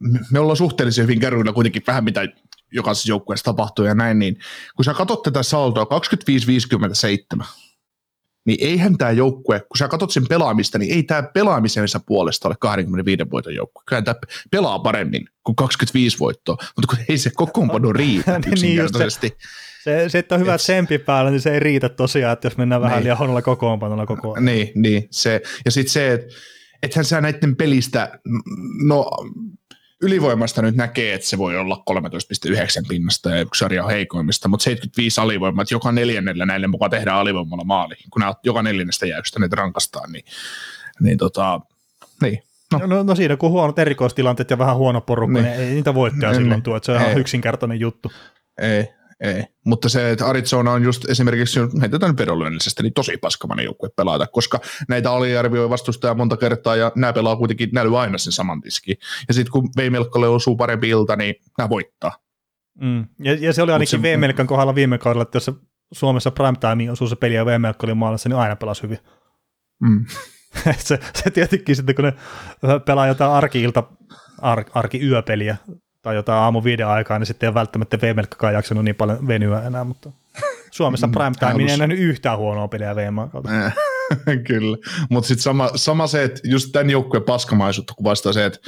me, 0.00 0.20
me 0.32 0.38
ollaan 0.38 0.56
suhteellisen 0.56 1.02
hyvin 1.02 1.20
kärryillä 1.20 1.52
kuitenkin 1.52 1.82
vähän 1.86 2.04
mitä 2.04 2.20
jokaisessa 2.76 3.08
joukkueessa 3.08 3.44
tapahtuu 3.44 3.84
ja 3.84 3.94
näin, 3.94 4.18
niin 4.18 4.38
kun 4.76 4.84
sä 4.84 4.94
katsot 4.94 5.22
tätä 5.22 5.42
saldoa 5.42 5.86
25-57, 7.40 7.44
niin 8.46 8.58
eihän 8.60 8.98
tämä 8.98 9.10
joukkue, 9.10 9.60
kun 9.60 9.76
sä 9.78 9.88
katsot 9.88 10.10
sen 10.10 10.28
pelaamista, 10.28 10.78
niin 10.78 10.94
ei 10.94 11.02
tämä 11.02 11.22
pelaamisensa 11.22 12.00
puolesta 12.06 12.48
ole 12.48 12.56
25 12.60 13.30
voiton 13.30 13.54
joukkue. 13.54 13.82
Kyllä 13.86 14.02
tämä 14.02 14.14
pelaa 14.50 14.78
paremmin 14.78 15.28
kuin 15.44 15.56
25 15.56 16.18
voittoa, 16.18 16.56
mutta 16.76 16.96
kun 16.96 17.04
ei 17.08 17.18
se 17.18 17.30
kokoonpano 17.34 17.92
riitä 17.92 18.32
niin, 18.38 18.52
yksinkertaisesti. 18.52 19.28
niin 19.28 19.38
se, 19.84 20.08
se, 20.08 20.18
että 20.18 20.34
on 20.34 20.40
hyvä 20.40 20.54
Et, 20.54 20.60
tsempi 20.60 20.98
päällä, 20.98 21.30
niin 21.30 21.40
se 21.40 21.54
ei 21.54 21.60
riitä 21.60 21.88
tosiaan, 21.88 22.32
että 22.32 22.46
jos 22.46 22.56
mennään 22.56 22.80
vähän 22.80 22.96
niin. 22.96 23.04
liian 23.04 23.18
huonolla 23.18 23.42
kokoonpanolla 23.42 24.06
koko 24.06 24.32
ajan. 24.32 24.44
Niin, 24.44 24.72
niin 24.74 25.08
se, 25.10 25.42
ja 25.64 25.70
sitten 25.70 25.92
se, 25.92 26.12
että 26.12 26.34
ethän 26.82 27.04
sä 27.04 27.20
näiden 27.20 27.56
pelistä, 27.56 28.18
no 28.86 29.10
ylivoimasta 30.02 30.62
nyt 30.62 30.76
näkee, 30.76 31.14
että 31.14 31.28
se 31.28 31.38
voi 31.38 31.56
olla 31.56 31.84
13,9 31.90 32.88
pinnasta 32.88 33.30
ja 33.30 33.40
yksi 33.40 33.58
sarja 33.58 33.84
on 33.84 33.90
heikoimmista, 33.90 34.48
mutta 34.48 34.64
75 34.64 35.20
alivoimaa, 35.20 35.62
että 35.62 35.74
joka 35.74 35.92
neljännellä 35.92 36.46
näille 36.46 36.66
mukaan 36.66 36.90
tehdään 36.90 37.18
alivoimalla 37.18 37.64
maali. 37.64 37.94
Kun 38.10 38.20
nämä 38.20 38.34
joka 38.44 38.62
neljännestä 38.62 39.06
jäystä 39.06 39.40
ne 39.40 39.48
rankastaan, 39.52 40.12
niin, 40.12 40.24
niin 41.00 41.18
tota, 41.18 41.60
niin. 42.22 42.42
No. 42.72 42.78
No, 42.86 43.02
no, 43.02 43.14
siinä 43.14 43.36
kun 43.36 43.50
huonot 43.50 43.78
erikoistilanteet 43.78 44.50
ja 44.50 44.58
vähän 44.58 44.76
huono 44.76 45.00
porukka, 45.00 45.40
niin, 45.40 45.44
niin 45.44 45.60
ei 45.60 45.74
niitä 45.74 45.94
voittaa 45.94 46.30
niin, 46.30 46.40
silloin 46.40 46.62
tuo, 46.62 46.76
että 46.76 46.86
se 46.86 46.92
on 46.92 46.98
ei. 46.98 47.06
ihan 47.06 47.20
yksinkertainen 47.20 47.80
juttu. 47.80 48.12
Ei, 48.58 48.88
ei. 49.20 49.44
Mutta 49.64 49.88
se, 49.88 50.10
että 50.10 50.26
Arizona 50.26 50.72
on 50.72 50.82
just 50.82 51.10
esimerkiksi, 51.10 51.60
heitetään 51.80 52.16
vedonlyönnillisesti, 52.16 52.82
niin 52.82 52.92
tosi 52.92 53.16
paskamainen 53.16 53.64
joukkue 53.64 53.88
pelata, 53.96 54.26
koska 54.26 54.60
näitä 54.88 55.12
aliarvioi 55.12 55.70
vastustaja 55.70 56.14
monta 56.14 56.36
kertaa 56.36 56.76
ja 56.76 56.92
nämä 56.94 57.12
pelaa 57.12 57.36
kuitenkin, 57.36 57.68
näy 57.72 58.00
aina 58.00 58.18
sen 58.18 58.32
saman 58.32 58.60
tiski. 58.60 58.94
Ja 59.28 59.34
sitten 59.34 59.52
kun 59.52 59.70
Veimelkalle 59.76 60.28
osuu 60.28 60.56
parempi 60.56 60.88
ilta, 60.88 61.16
niin 61.16 61.34
nämä 61.58 61.70
voittaa. 61.70 62.12
Mm. 62.80 63.06
Ja, 63.18 63.34
ja, 63.34 63.52
se 63.52 63.62
oli 63.62 63.72
ainakin 63.72 64.02
Veimelkan 64.02 64.46
kohdalla 64.46 64.74
viime 64.74 64.98
kaudella, 64.98 65.22
että 65.22 65.36
jos 65.36 65.50
Suomessa 65.92 66.30
primetime 66.30 66.92
osuu 66.92 67.08
se 67.08 67.16
peli 67.16 67.34
ja 67.34 67.46
Veimelkka 67.46 67.86
oli 67.86 67.94
maalissa, 67.94 68.28
niin 68.28 68.36
aina 68.36 68.56
pelasi 68.56 68.82
hyvin. 68.82 68.98
Mm. 69.80 70.06
se, 70.78 70.98
se 71.14 71.30
tietenkin 71.30 71.76
sitten, 71.76 71.94
kun 71.94 72.04
ne 72.04 72.14
pelaa 72.86 73.06
jotain 73.06 73.32
arki-ilta, 73.32 73.82
ar, 74.40 74.64
arki-yöpeliä, 74.74 75.56
tai 76.06 76.14
jotain 76.14 76.38
aamu 76.38 76.64
viiden 76.64 76.86
aikaa, 76.86 77.18
niin 77.18 77.26
sitten 77.26 77.46
ei 77.46 77.48
ole 77.48 77.54
välttämättä 77.54 77.98
V-melkkakaan 78.02 78.54
jaksanut 78.54 78.84
niin 78.84 78.94
paljon 78.94 79.26
venyä 79.28 79.62
enää, 79.62 79.84
mutta 79.84 80.10
Suomessa 80.70 81.06
mm, 81.06 81.12
prime 81.12 81.34
time 81.38 81.72
ei 81.72 81.78
nähnyt 81.78 81.98
yhtään 81.98 82.38
huonoa 82.38 82.68
peliä 82.68 82.96
VM 82.96 83.14
kautta. 83.32 83.50
Kyllä, 84.48 84.76
mutta 85.10 85.28
sitten 85.28 85.42
sama, 85.42 85.70
sama 85.74 86.06
se, 86.06 86.24
että 86.24 86.40
just 86.44 86.72
tämän 86.72 86.90
joukkueen 86.90 87.24
paskamaisuutta 87.24 87.94
kuvastaa 87.94 88.32
se, 88.32 88.44
että 88.44 88.58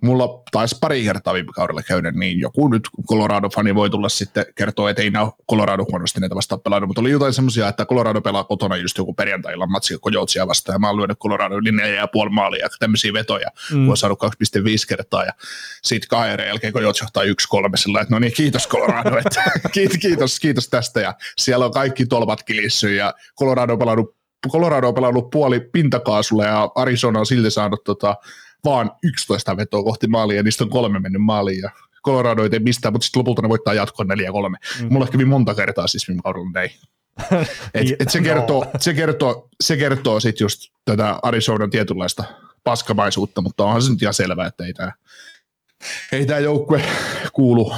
mulla 0.00 0.42
taisi 0.50 0.76
pari 0.80 1.04
kertaa 1.04 1.34
viime 1.34 1.52
kaudella 1.54 1.82
käydä, 1.82 2.10
niin 2.10 2.40
joku 2.40 2.68
nyt 2.68 2.82
Colorado-fani 3.08 3.74
voi 3.74 3.90
tulla 3.90 4.08
sitten 4.08 4.46
kertoa, 4.54 4.90
että 4.90 5.02
ei 5.02 5.10
näy 5.10 5.26
Colorado 5.50 5.84
huonosti 5.90 6.20
näitä 6.20 6.34
vastaan 6.34 6.60
pelannut, 6.60 6.88
mutta 6.88 7.00
oli 7.00 7.10
jotain 7.10 7.32
semmoisia, 7.32 7.68
että 7.68 7.86
Colorado 7.86 8.20
pelaa 8.20 8.44
kotona 8.44 8.76
just 8.76 8.98
joku 8.98 9.14
perjantai-illan 9.14 9.70
matsi 9.70 9.98
Kojoutsia 10.00 10.46
vastaan, 10.46 10.74
ja 10.74 10.78
mä 10.78 10.88
oon 10.88 10.96
lyönyt 10.96 11.18
Colorado 11.18 11.56
yli 11.56 11.72
neljä 11.72 12.00
ja 12.00 12.06
puoli 12.06 12.30
maalia 12.30 12.64
ja 12.64 12.68
tämmöisiä 12.78 13.12
vetoja, 13.12 13.50
mm. 13.70 13.76
kun 13.76 13.90
on 13.90 13.96
saanut 13.96 14.18
2,5 14.24 14.30
kertaa, 14.88 15.24
ja 15.24 15.32
sitten 15.82 16.08
kahden 16.08 16.46
jälkeen 16.46 16.72
Kojoutsi 16.72 17.04
johtaa 17.04 17.22
yksi 17.22 17.48
kolme 17.48 17.76
sillä 17.76 18.00
että 18.00 18.14
no 18.14 18.18
niin, 18.18 18.32
kiitos 18.32 18.68
Colorado, 18.68 19.18
että 19.18 19.42
kiitos, 20.00 20.40
kiitos 20.40 20.68
tästä, 20.68 21.00
ja 21.00 21.14
siellä 21.36 21.64
on 21.64 21.72
kaikki 21.72 22.06
tolpat 22.06 22.42
kilissy, 22.42 22.94
ja 22.94 23.14
Colorado 23.38 23.72
on 23.72 23.78
pelannut 23.78 24.23
Colorado 24.48 24.88
on 24.88 24.94
pelannut 24.94 25.30
puoli 25.30 25.60
pintakaasulla 25.60 26.44
ja 26.44 26.70
Arizona 26.74 27.20
on 27.20 27.26
silti 27.26 27.50
saanut 27.50 27.84
tota, 27.84 28.16
vaan 28.64 28.90
11 29.02 29.56
vetoa 29.56 29.82
kohti 29.82 30.06
maalia 30.06 30.36
ja 30.36 30.42
niistä 30.42 30.64
on 30.64 30.70
kolme 30.70 30.98
mennyt 30.98 31.22
maaliin 31.22 31.60
ja 31.60 31.70
Colorado 32.04 32.42
ei 32.42 32.50
tee 32.50 32.58
mistään, 32.58 32.94
mutta 32.94 33.04
sitten 33.04 33.20
lopulta 33.20 33.42
ne 33.42 33.48
voittaa 33.48 33.74
jatkoon 33.74 34.08
4-3. 34.10 34.12
Mm. 34.82 34.92
Mulla 34.92 35.06
kävi 35.06 35.24
monta 35.24 35.54
kertaa 35.54 35.86
siis 35.86 36.08
viime 36.08 36.22
kaudella 36.22 36.50
näin. 36.54 36.70
et, 37.74 37.86
et 37.98 38.10
se, 38.10 38.20
kertoo, 38.20 38.66
se 38.80 38.94
kertoo, 38.94 39.48
se 39.60 39.76
kertoo 39.76 40.20
sitten 40.20 40.44
just 40.44 40.60
tätä 40.84 41.18
Arizonan 41.22 41.70
tietynlaista 41.70 42.24
paskamaisuutta, 42.64 43.40
mutta 43.40 43.64
onhan 43.64 43.82
se 43.82 43.90
nyt 43.90 44.02
ihan 44.02 44.14
selvää, 44.14 44.46
että 44.46 44.64
ei 44.64 44.72
tämä 44.72 44.92
ei 46.12 46.26
tämä 46.26 46.38
joukkue 46.38 46.84
kuulu 47.32 47.72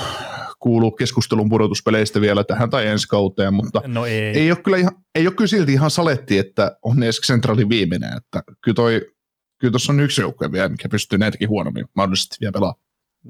kuulu 0.66 0.90
keskustelun 0.90 1.48
pudotuspeleistä 1.48 2.20
vielä 2.20 2.44
tähän 2.44 2.70
tai 2.70 2.86
ensi 2.86 3.08
kauteen, 3.08 3.54
mutta 3.54 3.82
no 3.86 4.06
ei. 4.06 4.12
ei, 4.14 4.50
ole 4.50 4.58
kyllä 4.64 4.76
ihan, 4.76 4.92
ei 5.14 5.26
ole 5.26 5.34
kyllä 5.34 5.48
silti 5.48 5.72
ihan 5.72 5.90
saletti, 5.90 6.38
että 6.38 6.76
on 6.82 7.02
edes 7.02 7.20
Centralin 7.20 7.68
viimeinen, 7.68 8.16
että 8.16 8.42
kyllä 8.64 8.74
toi 8.74 9.00
kyllä 9.60 9.72
tuossa 9.72 9.92
on 9.92 10.00
yksi 10.00 10.20
joukkue 10.20 10.52
vielä, 10.52 10.68
mikä 10.68 10.88
pystyy 10.88 11.18
näitäkin 11.18 11.48
huonommin 11.48 11.84
mahdollisesti 11.96 12.36
vielä 12.40 12.52
pelaamaan. 12.52 12.80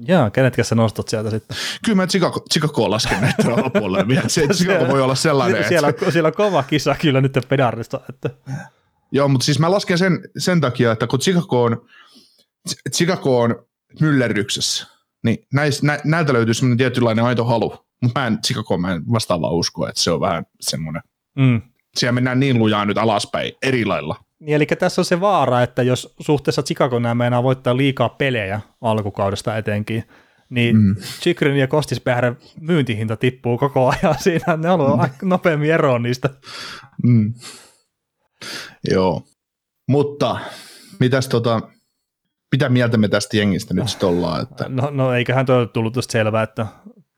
Jaa, 0.07 0.29
kenetkä 0.29 0.63
sä 0.63 0.75
nostat 0.75 1.07
sieltä 1.07 1.29
sitten? 1.29 1.57
Kyllä 1.85 1.95
mä 1.95 2.07
Chicago, 2.07 2.45
Chicago 2.51 2.89
lasken 2.89 3.21
näitä 3.21 3.53
alapuolelle 3.53 4.07
vielä. 4.07 4.29
Se, 4.37 4.47
Chicago 4.47 4.87
voi 4.87 5.01
olla 5.01 5.15
sellainen. 5.15 5.67
Siellä, 5.67 5.89
että... 5.89 6.11
siellä 6.11 6.27
on 6.27 6.33
kova 6.33 6.63
kisa 6.63 6.95
kyllä 7.01 7.21
nyt 7.21 7.37
pedarista. 7.49 8.01
Että... 8.09 8.29
Joo, 9.11 9.27
mutta 9.27 9.45
siis 9.45 9.59
mä 9.59 9.71
lasken 9.71 9.97
sen, 9.97 10.19
sen 10.37 10.61
takia, 10.61 10.91
että 10.91 11.07
kun 11.07 11.19
Chicago 11.19 11.63
on, 11.63 11.87
Chicago 12.95 13.39
on 13.39 13.65
myllerryksessä, 14.01 14.87
niin 15.23 15.37
näis, 15.53 15.83
nä, 15.83 15.99
näiltä 16.03 16.33
löytyy 16.33 16.53
semmoinen 16.53 16.77
tietynlainen 16.77 17.25
aito 17.25 17.45
halu, 17.45 17.75
mutta 18.01 18.19
mä 18.19 18.27
en, 18.27 18.41
Chicago, 18.41 18.77
mä 18.77 18.93
en 18.93 19.01
vastaavaa 19.11 19.51
usko, 19.51 19.87
että 19.87 20.01
se 20.01 20.11
on 20.11 20.19
vähän 20.19 20.45
semmoinen, 20.61 21.01
mm. 21.37 21.61
siellä 21.97 22.11
mennään 22.11 22.39
niin 22.39 22.59
lujaa 22.59 22.85
nyt 22.85 22.97
alaspäin 22.97 23.53
eri 23.61 23.85
lailla. 23.85 24.15
Niin, 24.39 24.55
eli 24.55 24.65
tässä 24.65 25.01
on 25.01 25.05
se 25.05 25.19
vaara, 25.19 25.61
että 25.61 25.83
jos 25.83 26.15
suhteessa 26.19 26.63
Chicago 26.63 26.99
nämä 26.99 27.15
meinaa 27.15 27.43
voittaa 27.43 27.77
liikaa 27.77 28.09
pelejä 28.09 28.61
alkukaudesta 28.81 29.57
etenkin, 29.57 30.03
niin 30.49 30.77
mm. 30.77 30.95
Chikrin 30.95 31.57
ja 31.57 31.67
Kostispäärän 31.67 32.37
myyntihinta 32.59 33.17
tippuu 33.17 33.57
koko 33.57 33.87
ajan 33.89 34.15
siinä, 34.23 34.57
ne 34.57 34.69
on 34.69 34.79
mm. 34.79 34.99
aika 34.99 35.15
nopeammin 35.21 35.71
eroon 35.71 36.03
niistä. 36.03 36.29
Mm. 37.03 37.33
Joo, 38.91 39.23
mutta 39.87 40.39
mitäs 40.99 41.27
tota, 41.27 41.61
mitä 42.51 42.69
mieltä 42.69 42.97
me 42.97 43.07
tästä 43.07 43.37
jengistä 43.37 43.73
nyt 43.73 43.87
sitten 43.87 44.09
ollaan? 44.09 44.41
Että... 44.41 44.65
No, 44.69 44.89
no 44.91 45.13
eiköhän 45.13 45.45
tuo 45.45 45.65
tullut 45.65 45.93
tuosta 45.93 46.11
selvää, 46.11 46.43
että 46.43 46.67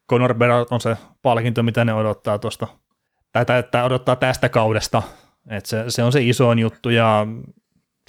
Conor 0.10 0.34
Bedard 0.34 0.68
on 0.72 0.82
se 0.82 0.98
palkinto, 1.22 1.64
mitä 1.64 1.86
ne 1.86 1.94
odottaa 1.94 2.40
tuosta, 2.40 2.68
tai, 3.32 3.46
tai 3.72 3.84
odottaa 3.84 4.16
tästä 4.16 4.50
kaudesta, 4.50 5.04
että 5.50 5.70
se, 5.70 5.84
se 5.88 6.04
on 6.04 6.12
se 6.12 6.22
isoin 6.22 6.60
juttu, 6.60 6.90
ja 6.90 7.28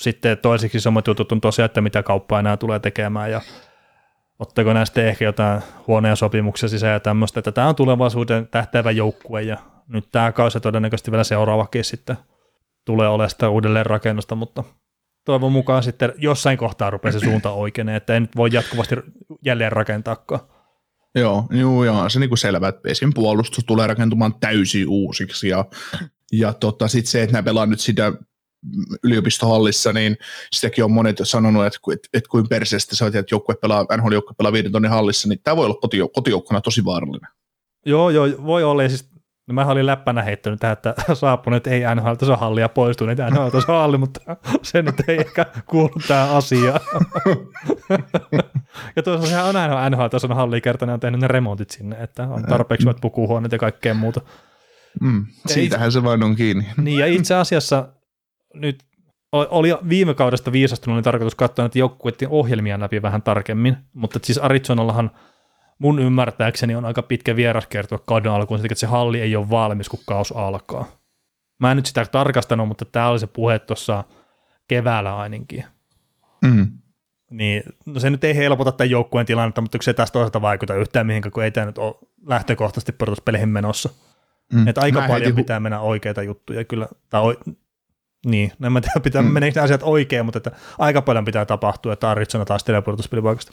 sitten 0.01 0.39
toiseksi 0.39 0.81
samat 0.81 1.07
jutut 1.07 1.33
on 1.33 1.41
tosiaan, 1.41 1.67
että 1.67 1.81
mitä 1.81 2.03
kauppaa 2.03 2.41
enää 2.41 2.57
tulee 2.57 2.79
tekemään, 2.79 3.31
ja 3.31 3.41
ottako 4.39 4.73
näistä 4.73 5.03
ehkä 5.03 5.25
jotain 5.25 5.63
huoneja 5.87 6.17
sopimuksia 6.17 6.69
sisään 6.69 6.93
ja 6.93 7.01
tämmöistä, 7.01 7.41
että 7.41 7.53
tämä 7.53 7.69
on 7.69 7.77
tulevaisuuden 7.77 8.49
tähtävä 8.49 8.91
joukkue, 8.91 9.43
ja 9.43 9.57
nyt 9.89 10.09
tämä 10.13 10.33
kausi 10.33 10.61
todennäköisesti 10.61 11.11
vielä 11.11 11.25
seuraavakin 11.25 11.85
sitten 11.85 12.17
tulee 12.85 13.09
olemaan 13.09 13.31
sitä 13.31 13.49
uudelleen 13.49 13.87
rakennusta, 13.87 14.35
mutta 14.35 14.65
toivon 15.25 15.53
mukaan 15.53 15.83
sitten 15.83 16.13
jossain 16.19 16.59
kohtaa 16.59 16.91
rupeaa 16.91 17.13
se 17.13 17.21
suunta 17.21 17.51
oikein, 17.51 17.89
että 17.89 18.15
ei 18.15 18.21
nyt 18.21 18.37
voi 18.37 18.51
jatkuvasti 18.53 18.97
jälleen 19.45 19.73
rakentaakaan. 19.73 20.41
Joo, 21.15 21.47
juu, 21.51 21.85
joo, 21.85 22.09
se 22.09 22.21
niinku 22.21 22.37
selvä, 22.37 22.69
että 22.69 22.89
esim. 22.89 23.15
puolustus 23.15 23.65
tulee 23.65 23.87
rakentumaan 23.87 24.35
täysin 24.41 24.89
uusiksi 24.89 25.49
ja, 25.49 25.65
ja 26.33 26.53
tota, 26.53 26.89
sitten 26.89 27.11
se, 27.11 27.23
että 27.23 27.33
nämä 27.33 27.43
pelaa 27.43 27.67
nyt 27.67 27.81
sitä 27.81 28.13
yliopistohallissa, 29.05 29.93
niin 29.93 30.17
sitäkin 30.53 30.85
on 30.85 30.93
monet 30.93 31.17
sanonut, 31.23 31.67
että, 31.67 31.79
että, 31.93 32.09
että 32.13 32.29
kuin 32.31 32.49
perseestä 32.49 32.97
se 32.97 33.05
on, 33.05 33.17
että 33.17 33.35
joukkue 33.35 33.55
pelaa, 33.55 33.87
NHL-joukkue 33.97 34.35
pelaa 34.39 34.53
viiden 34.53 34.73
tonnin 34.73 34.91
hallissa, 34.91 35.29
niin 35.29 35.41
tämä 35.45 35.57
voi 35.57 35.65
olla 35.67 36.11
kotijoukkona 36.15 36.61
tosi 36.61 36.85
vaarallinen. 36.85 37.31
Joo, 37.87 38.11
joo, 38.11 38.29
voi 38.45 38.65
olla, 38.65 38.83
ja 38.83 38.89
siis 38.89 39.10
No 39.51 39.55
mä 39.55 39.67
olin 39.67 39.87
läppänä 39.87 40.23
heittänyt 40.23 40.61
tähän, 40.61 40.73
että 40.73 40.95
saapuneet 41.15 41.67
ei 41.67 41.83
NHL 41.95 42.33
hallia 42.37 42.69
poistuneet 42.69 43.19
NHL 43.31 43.59
halli, 43.69 43.99
mutta 43.99 44.37
se 44.63 44.83
nyt 44.83 45.09
ei 45.09 45.17
ehkä 45.19 45.47
kuulu 45.67 45.95
tähän 46.09 46.31
asiaan. 46.31 46.81
ja 48.97 49.03
toisaalta 49.03 49.45
on 49.45 49.57
aina 49.57 49.91
NHL-tason 49.91 50.37
halli 50.37 50.61
kertana 50.61 50.93
on 50.93 51.01
tehnyt 51.01 51.21
ne 51.21 51.29
remontit 51.29 51.71
sinne, 51.71 51.97
että 51.97 52.29
on 52.29 52.43
tarpeeksi 52.43 52.87
mm. 52.87 52.95
pukuhuoneet 53.01 53.53
ja 53.53 53.59
kaikkea 53.59 53.95
muuta. 53.95 54.21
Mm, 55.01 55.27
siitähän 55.47 55.89
itse, 55.89 55.99
se 55.99 56.05
vain 56.05 56.23
on 56.23 56.37
kiinni. 56.37 56.67
Niin 56.77 56.99
ja 56.99 57.07
itse 57.07 57.35
asiassa 57.35 57.89
nyt 58.55 58.85
oli 59.33 59.69
viime 59.89 60.15
kaudesta 60.15 60.53
viisastunut, 60.53 60.97
niin 60.97 61.05
tarkoitus 61.05 61.35
katsoa 61.35 61.63
näitä 61.63 61.79
joukkueiden 61.79 62.29
ohjelmia 62.29 62.81
läpi 62.81 63.03
vähän 63.03 63.23
tarkemmin, 63.23 63.77
mutta 63.93 64.19
siis 64.23 64.39
Arizonallahan 64.39 65.11
mun 65.81 65.99
ymmärtääkseni 65.99 66.75
on 66.75 66.85
aika 66.85 67.03
pitkä 67.03 67.37
vieraskertoa 67.37 67.99
kauden 67.99 68.33
alkuun, 68.33 68.61
että 68.61 68.75
se 68.75 68.87
halli 68.87 69.21
ei 69.21 69.37
ole 69.37 69.51
valmis, 69.51 69.89
kun 69.89 70.01
kaus 70.07 70.33
alkaa. 70.33 70.85
Mä 71.59 71.71
en 71.71 71.77
nyt 71.77 71.87
sitä 71.87 72.07
tarkastanut, 72.13 72.69
mutta 72.69 72.85
tämä 72.85 73.09
oli 73.09 73.19
se 73.19 73.27
puhe 73.27 73.59
tuossa 73.59 74.05
keväällä 74.69 75.17
ainakin. 75.17 75.65
Mm. 76.45 76.71
Niin, 77.31 77.63
no 77.87 78.01
se 78.01 78.11
nyt 78.11 78.25
ei 78.25 78.37
helpota 78.37 78.73
tämän 78.73 78.91
joukkueen 78.91 79.27
tilannetta, 79.27 79.61
mutta 79.61 79.79
se 79.83 79.93
tästä 79.93 80.13
toisaalta 80.13 80.43
vaikuta 80.43 80.75
yhtään 80.75 81.07
mihinkään, 81.07 81.33
kun 81.33 81.45
ei 81.45 81.51
tämä 81.51 81.67
nyt 81.67 81.79
ole 81.79 81.95
lähtökohtaisesti 82.27 82.93
pudotuspeleihin 82.93 83.49
menossa. 83.49 83.89
Mm. 84.53 84.69
Että 84.69 84.81
aika 84.81 85.01
Mä 85.01 85.09
paljon 85.09 85.35
pitää 85.35 85.59
hu- 85.59 85.63
mennä 85.63 85.81
oikeita 85.81 86.23
juttuja 86.23 86.65
kyllä, 86.65 86.89
tai 87.11 87.23
o- 87.23 87.55
niin, 88.27 88.53
no 88.59 88.67
en 88.67 88.73
mä 88.73 88.81
tiedä, 88.81 89.01
pitää, 89.01 89.23
mm. 89.23 89.29
meneekö 89.29 89.63
asiat 89.63 89.81
oikein, 89.85 90.25
mutta 90.25 90.37
että 90.37 90.51
aika 90.79 91.03
paljon 91.03 91.25
pitää 91.25 91.45
tapahtua, 91.45 91.93
että 91.93 92.11
Aritsona 92.11 92.45
taas 92.45 92.65
pudotuspelipaikasta. 92.85 93.53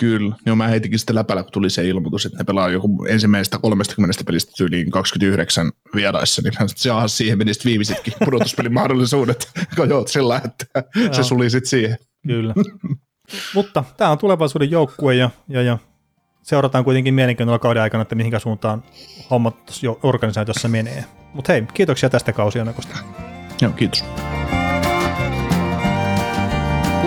Kyllä, 0.00 0.36
joo 0.46 0.56
mä 0.56 0.68
heitinkin 0.68 0.98
sitten 0.98 1.16
läpällä, 1.16 1.42
kun 1.42 1.52
tuli 1.52 1.70
se 1.70 1.88
ilmoitus, 1.88 2.26
että 2.26 2.38
ne 2.38 2.44
pelaa 2.44 2.68
joku 2.68 3.04
ensimmäisestä 3.08 3.58
30 3.58 4.24
pelistä 4.26 4.52
tyyliin 4.56 4.90
29 4.90 5.72
vieraissa, 5.94 6.42
niin 6.42 6.54
se 6.66 6.92
on 6.92 7.08
siihen 7.08 7.38
meni 7.38 7.54
sitten 7.54 7.70
viimeisetkin 7.70 8.12
pudotuspelin 8.24 8.74
mahdollisuudet, 8.74 9.48
joo, 9.88 10.06
sillä, 10.06 10.40
että 10.44 10.66
se 11.12 11.22
suli 11.22 11.50
sitten 11.50 11.68
siihen. 11.68 11.98
Kyllä. 12.26 12.54
Mutta 13.54 13.84
tämä 13.96 14.10
on 14.10 14.18
tulevaisuuden 14.18 14.70
joukkue 14.70 15.14
ja, 15.14 15.30
ja, 15.48 15.62
ja 15.62 15.78
seurataan 16.42 16.84
kuitenkin 16.84 17.14
mielenkiinnolla 17.14 17.58
kauden 17.58 17.82
aikana, 17.82 18.02
että 18.02 18.14
mihinkä 18.14 18.38
suuntaan 18.38 18.82
hommat 19.30 19.56
organisaatiossa 20.02 20.68
menee. 20.68 21.04
Mutta 21.34 21.52
hei, 21.52 21.62
kiitoksia 21.74 22.10
tästä 22.10 22.32
kausianakosta. 22.32 22.96
Joo, 23.62 23.72
kiitos. 23.72 24.04